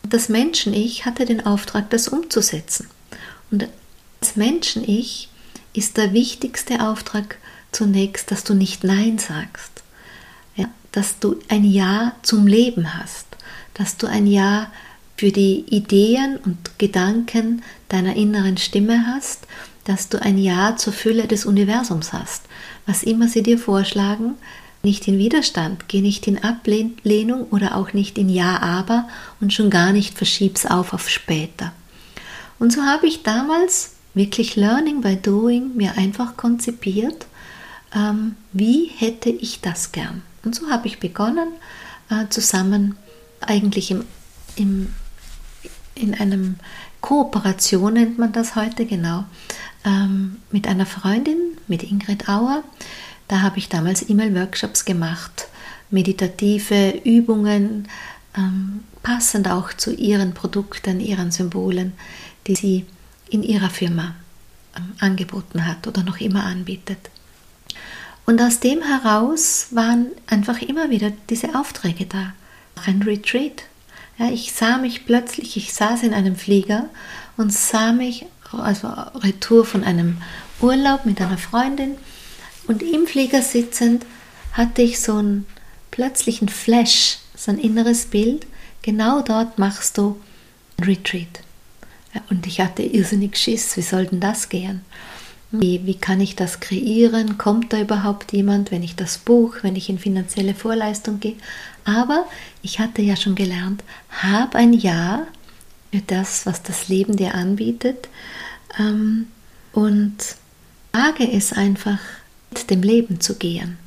Das 0.09 0.29
Menschen-Ich 0.29 1.07
hatte 1.07 1.25
den 1.25 1.45
Auftrag, 1.45 1.91
das 1.91 2.09
umzusetzen. 2.09 2.89
Und 3.51 3.69
als 4.21 4.37
Menschen-Ich 4.37 5.29
ist 5.73 5.97
der 5.97 6.13
wichtigste 6.13 6.87
Auftrag 6.87 7.39
zunächst, 7.73 8.31
dass 8.31 8.45
du 8.45 8.55
nicht 8.55 8.85
Nein 8.85 9.19
sagst. 9.19 9.83
Ja, 10.57 10.67
dass 10.93 11.19
du 11.19 11.39
ein 11.49 11.65
Ja 11.65 12.15
zum 12.23 12.47
Leben 12.47 12.99
hast. 12.99 13.27
Dass 13.75 13.97
du 13.97 14.07
ein 14.07 14.27
Ja 14.27 14.71
für 15.17 15.31
die 15.31 15.65
Ideen 15.69 16.39
und 16.39 16.79
Gedanken 16.79 17.63
deiner 17.89 18.17
inneren 18.17 18.57
Stimme 18.57 19.07
hast. 19.07 19.47
Dass 19.85 20.09
du 20.09 20.21
ein 20.21 20.39
Ja 20.39 20.77
zur 20.77 20.93
Fülle 20.93 21.27
des 21.27 21.47
Universums 21.47 22.13
hast. 22.13 22.45
Was 22.87 23.03
immer 23.03 23.29
sie 23.29 23.43
dir 23.43 23.59
vorschlagen, 23.59 24.35
nicht 24.83 25.07
in 25.09 25.19
Widerstand, 25.19 25.89
geh 25.89 26.01
nicht 26.01 26.27
in 26.27 26.43
Ablehnung 26.43 27.45
oder 27.51 27.77
auch 27.77 27.93
nicht 27.93 28.17
in 28.17 28.31
Ja, 28.31 28.63
aber 28.63 29.09
und 29.41 29.53
schon 29.53 29.69
gar 29.69 29.93
nicht 29.93 30.17
verschieb's 30.17 30.65
auf 30.65 30.95
auf 30.95 31.09
später. 31.11 31.73
Und 32.61 32.73
so 32.73 32.83
habe 32.83 33.07
ich 33.07 33.25
damals 33.25 33.95
wirklich 34.15 34.55
Learning 34.55 35.01
by 35.01 35.17
Doing 35.17 35.77
mir 35.77 35.97
einfach 35.97 36.37
konzipiert, 36.37 37.27
ähm, 37.95 38.37
wie 38.53 38.91
hätte 38.97 39.31
ich 39.31 39.61
das 39.63 39.93
gern. 39.93 40.23
Und 40.45 40.55
so 40.55 40.71
habe 40.71 40.87
ich 40.87 41.01
begonnen, 41.01 41.49
äh, 42.11 42.29
zusammen 42.29 42.97
eigentlich 43.41 43.91
im, 43.91 44.05
im, 44.57 44.95
in 45.95 46.15
einem 46.15 46.57
Kooperation 47.01 47.95
nennt 47.95 48.19
man 48.19 48.33
das 48.33 48.57
heute 48.57 48.85
genau, 48.85 49.25
ähm, 49.85 50.37
mit 50.51 50.69
einer 50.69 50.87
Freundin, 50.87 51.57
mit 51.67 51.83
Ingrid 51.83 52.29
Auer. 52.29 52.63
Da 53.27 53.41
habe 53.41 53.59
ich 53.59 53.71
damals 53.71 54.07
E-Mail-Workshops 54.07 54.85
gemacht, 54.85 55.49
meditative 55.91 57.01
Übungen, 57.05 57.89
ähm, 58.37 58.81
passend 59.03 59.49
auch 59.49 59.73
zu 59.73 59.95
ihren 59.95 60.35
Produkten, 60.35 61.01
ihren 61.01 61.31
Symbolen 61.31 61.95
die 62.47 62.55
sie 62.55 62.87
in 63.29 63.43
ihrer 63.43 63.71
Firma 63.71 64.15
ähm, 64.77 64.93
angeboten 64.99 65.67
hat 65.67 65.87
oder 65.87 66.03
noch 66.03 66.19
immer 66.21 66.45
anbietet. 66.45 67.11
Und 68.27 68.41
aus 68.41 68.61
dem 68.61 68.83
heraus 68.83 69.69
waren 69.71 70.07
einfach 70.27 70.63
immer 70.63 70.91
wieder 70.91 71.13
diese 71.29 71.55
Aufträge 71.55 72.07
da. 72.07 72.33
Ein 72.87 73.03
Retreat. 73.03 73.65
Ja, 74.19 74.31
ich 74.31 74.53
sah 74.53 74.79
mich 74.79 75.07
plötzlich, 75.07 75.57
ich 75.57 75.73
saß 75.73 76.03
in 76.03 76.15
einem 76.15 76.37
Flieger 76.37 76.89
und 77.37 77.53
sah 77.53 77.93
mich, 77.93 78.27
also 78.53 78.89
Retour 79.15 79.65
von 79.65 79.85
einem 79.85 80.19
Urlaub 80.61 81.07
mit 81.07 81.21
einer 81.21 81.39
Freundin 81.39 81.97
und 82.67 82.83
im 82.83 83.07
Flieger 83.07 83.43
sitzend 83.43 84.07
hatte 84.53 84.83
ich 84.83 85.01
so 85.01 85.17
einen 85.17 85.47
plötzlichen 85.91 86.49
Flash, 86.49 87.19
so 87.37 87.51
ein 87.51 87.59
inneres 87.59 88.07
Bild. 88.07 88.47
Genau 88.83 89.23
dort 89.23 89.59
machst 89.59 89.99
du 89.99 90.21
ein 90.79 90.85
Retreat. 90.85 91.41
Und 92.29 92.47
ich 92.47 92.61
hatte 92.61 92.83
irrsinnig 92.83 93.37
Schiss, 93.37 93.77
wie 93.77 93.83
soll 93.83 94.07
denn 94.07 94.21
das 94.21 94.49
gehen? 94.49 94.83
Wie, 95.53 95.85
wie 95.85 95.97
kann 95.97 96.21
ich 96.21 96.37
das 96.37 96.61
kreieren? 96.61 97.37
Kommt 97.37 97.73
da 97.73 97.81
überhaupt 97.81 98.33
jemand, 98.33 98.71
wenn 98.71 98.83
ich 98.83 98.95
das 98.95 99.19
buch, 99.19 99.57
wenn 99.63 99.75
ich 99.75 99.89
in 99.89 99.99
finanzielle 99.99 100.55
Vorleistung 100.55 101.19
gehe? 101.19 101.37
Aber 101.85 102.27
ich 102.63 102.79
hatte 102.79 103.03
ja 103.03 103.17
schon 103.17 103.35
gelernt, 103.35 103.83
hab 104.23 104.55
ein 104.55 104.73
Ja 104.73 105.27
für 105.91 106.03
das, 106.07 106.47
was 106.47 106.63
das 106.63 106.89
Leben 106.89 107.17
dir 107.17 107.35
anbietet 107.35 108.09
ähm, 108.79 109.27
und 109.73 110.17
wage 110.93 111.31
es 111.31 111.53
einfach, 111.53 111.99
mit 112.51 112.71
dem 112.71 112.83
Leben 112.83 113.21
zu 113.21 113.37
gehen. 113.37 113.79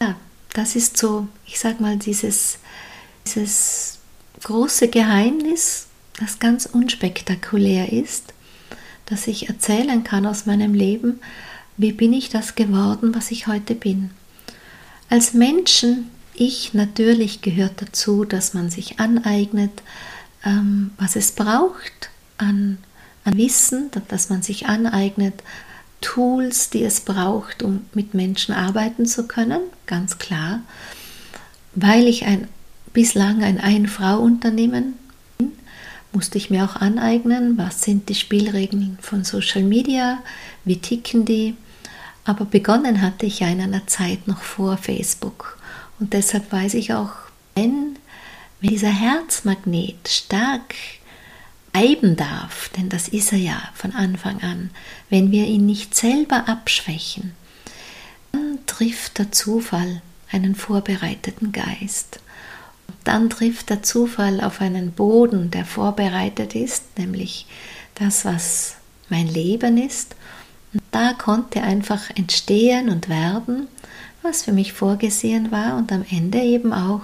Ja, 0.00 0.16
das 0.52 0.76
ist 0.76 0.96
so, 0.96 1.28
ich 1.46 1.58
sag 1.58 1.80
mal, 1.80 1.96
dieses, 1.96 2.58
dieses 3.26 3.98
große 4.42 4.88
Geheimnis 4.88 5.86
das 6.18 6.38
ganz 6.38 6.66
unspektakulär 6.66 7.92
ist, 7.92 8.32
dass 9.06 9.26
ich 9.26 9.48
erzählen 9.48 10.02
kann 10.02 10.26
aus 10.26 10.46
meinem 10.46 10.74
Leben, 10.74 11.20
wie 11.76 11.92
bin 11.92 12.12
ich 12.12 12.30
das 12.30 12.54
geworden, 12.54 13.14
was 13.14 13.30
ich 13.30 13.46
heute 13.46 13.74
bin. 13.74 14.10
Als 15.10 15.34
Menschen, 15.34 16.10
ich 16.34 16.74
natürlich 16.74 17.42
gehört 17.42 17.80
dazu, 17.80 18.24
dass 18.24 18.54
man 18.54 18.70
sich 18.70 18.98
aneignet, 18.98 19.82
ähm, 20.44 20.90
was 20.98 21.16
es 21.16 21.32
braucht 21.32 22.10
an, 22.38 22.78
an 23.24 23.36
Wissen, 23.36 23.90
dass 24.08 24.30
man 24.30 24.42
sich 24.42 24.66
aneignet, 24.66 25.42
Tools, 26.00 26.70
die 26.70 26.82
es 26.84 27.00
braucht, 27.00 27.62
um 27.62 27.86
mit 27.94 28.14
Menschen 28.14 28.54
arbeiten 28.54 29.06
zu 29.06 29.26
können, 29.26 29.60
ganz 29.86 30.18
klar. 30.18 30.60
Weil 31.74 32.06
ich 32.06 32.26
ein 32.26 32.48
bislang 32.92 33.42
ein 33.42 33.60
Ein-Frau-Unternehmen 33.60 34.94
musste 36.16 36.38
ich 36.38 36.48
mir 36.48 36.64
auch 36.64 36.76
aneignen, 36.76 37.58
was 37.58 37.82
sind 37.82 38.08
die 38.08 38.14
Spielregeln 38.14 38.96
von 39.02 39.22
Social 39.22 39.62
Media, 39.62 40.20
wie 40.64 40.80
ticken 40.80 41.26
die. 41.26 41.54
Aber 42.24 42.46
begonnen 42.46 43.02
hatte 43.02 43.26
ich 43.26 43.40
ja 43.40 43.48
in 43.48 43.60
einer 43.60 43.86
Zeit 43.86 44.26
noch 44.26 44.40
vor 44.40 44.78
Facebook. 44.78 45.58
Und 46.00 46.14
deshalb 46.14 46.50
weiß 46.50 46.72
ich 46.72 46.94
auch, 46.94 47.10
wenn, 47.54 47.98
wenn 48.62 48.70
dieser 48.70 48.88
Herzmagnet 48.88 50.08
stark 50.08 50.74
bleiben 51.70 52.16
darf, 52.16 52.70
denn 52.78 52.88
das 52.88 53.08
ist 53.08 53.32
er 53.32 53.38
ja 53.38 53.62
von 53.74 53.92
Anfang 53.92 54.42
an, 54.42 54.70
wenn 55.10 55.32
wir 55.32 55.44
ihn 55.44 55.66
nicht 55.66 55.94
selber 55.94 56.48
abschwächen, 56.48 57.34
dann 58.32 58.60
trifft 58.64 59.18
der 59.18 59.32
Zufall 59.32 60.00
einen 60.32 60.54
vorbereiteten 60.54 61.52
Geist. 61.52 62.20
Dann 63.04 63.30
trifft 63.30 63.70
der 63.70 63.82
Zufall 63.82 64.40
auf 64.40 64.60
einen 64.60 64.92
Boden, 64.92 65.50
der 65.50 65.64
vorbereitet 65.64 66.54
ist, 66.54 66.98
nämlich 66.98 67.46
das, 67.94 68.24
was 68.24 68.76
mein 69.08 69.28
Leben 69.28 69.78
ist. 69.78 70.16
Und 70.72 70.82
da 70.90 71.12
konnte 71.12 71.62
einfach 71.62 72.10
entstehen 72.16 72.88
und 72.88 73.08
werden, 73.08 73.68
was 74.22 74.42
für 74.42 74.52
mich 74.52 74.72
vorgesehen 74.72 75.52
war 75.52 75.76
und 75.76 75.92
am 75.92 76.04
Ende 76.10 76.40
eben 76.40 76.72
auch, 76.72 77.02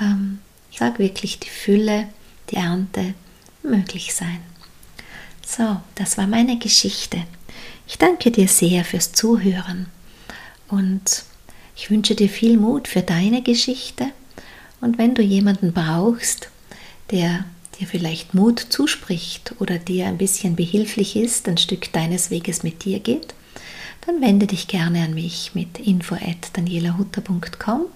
ähm, 0.00 0.38
ich 0.70 0.78
sage 0.78 1.00
wirklich, 1.00 1.40
die 1.40 1.50
Fülle, 1.50 2.08
die 2.50 2.56
Ernte 2.56 3.14
möglich 3.62 4.14
sein. 4.14 4.40
So, 5.44 5.80
das 5.96 6.16
war 6.16 6.26
meine 6.26 6.58
Geschichte. 6.58 7.22
Ich 7.86 7.98
danke 7.98 8.30
dir 8.30 8.48
sehr 8.48 8.84
fürs 8.84 9.12
Zuhören 9.12 9.86
und 10.68 11.24
ich 11.76 11.90
wünsche 11.90 12.14
dir 12.14 12.28
viel 12.28 12.56
Mut 12.56 12.88
für 12.88 13.02
deine 13.02 13.42
Geschichte 13.42 14.12
und 14.80 14.98
wenn 14.98 15.14
du 15.14 15.22
jemanden 15.22 15.72
brauchst, 15.72 16.50
der 17.10 17.44
dir 17.78 17.86
vielleicht 17.86 18.34
Mut 18.34 18.58
zuspricht 18.60 19.54
oder 19.58 19.78
dir 19.78 20.06
ein 20.06 20.18
bisschen 20.18 20.56
behilflich 20.56 21.16
ist, 21.16 21.48
ein 21.48 21.58
Stück 21.58 21.92
deines 21.92 22.30
Weges 22.30 22.62
mit 22.62 22.84
dir 22.84 23.00
geht, 23.00 23.34
dann 24.06 24.20
wende 24.20 24.46
dich 24.46 24.68
gerne 24.68 25.04
an 25.04 25.14
mich 25.14 25.52
mit 25.54 25.78
info@danielahutter.com. 25.78 27.86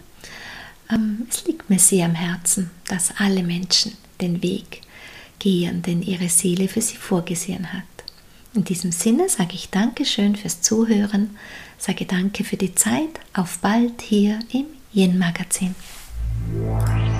Ähm, 0.91 1.27
es 1.29 1.45
liegt 1.45 1.69
mir 1.69 1.79
sehr 1.79 2.07
am 2.07 2.15
Herzen, 2.15 2.71
dass 2.89 3.13
alle 3.19 3.43
Menschen 3.43 3.93
den 4.21 4.43
Weg 4.43 4.81
gehen, 5.39 5.83
den 5.83 6.03
ihre 6.03 6.29
Seele 6.29 6.69
für 6.69 6.81
sie 6.81 6.97
vorgesehen 6.97 7.73
hat. 7.73 7.83
In 8.55 8.65
diesem 8.65 8.93
Sinne 8.93 9.29
sage 9.29 9.55
ich 9.55 9.71
Dankeschön 9.71 10.35
fürs 10.35 10.63
Zuhören, 10.63 11.37
sage 11.77 12.07
Danke 12.07 12.45
für 12.45 12.57
die 12.57 12.75
Zeit, 12.75 13.21
auf 13.35 13.59
bald 13.59 14.03
hier 14.03 14.39
im 14.53 14.65
Yin 14.93 15.19
Magazin. 15.19 15.75
Wow. 16.47 17.18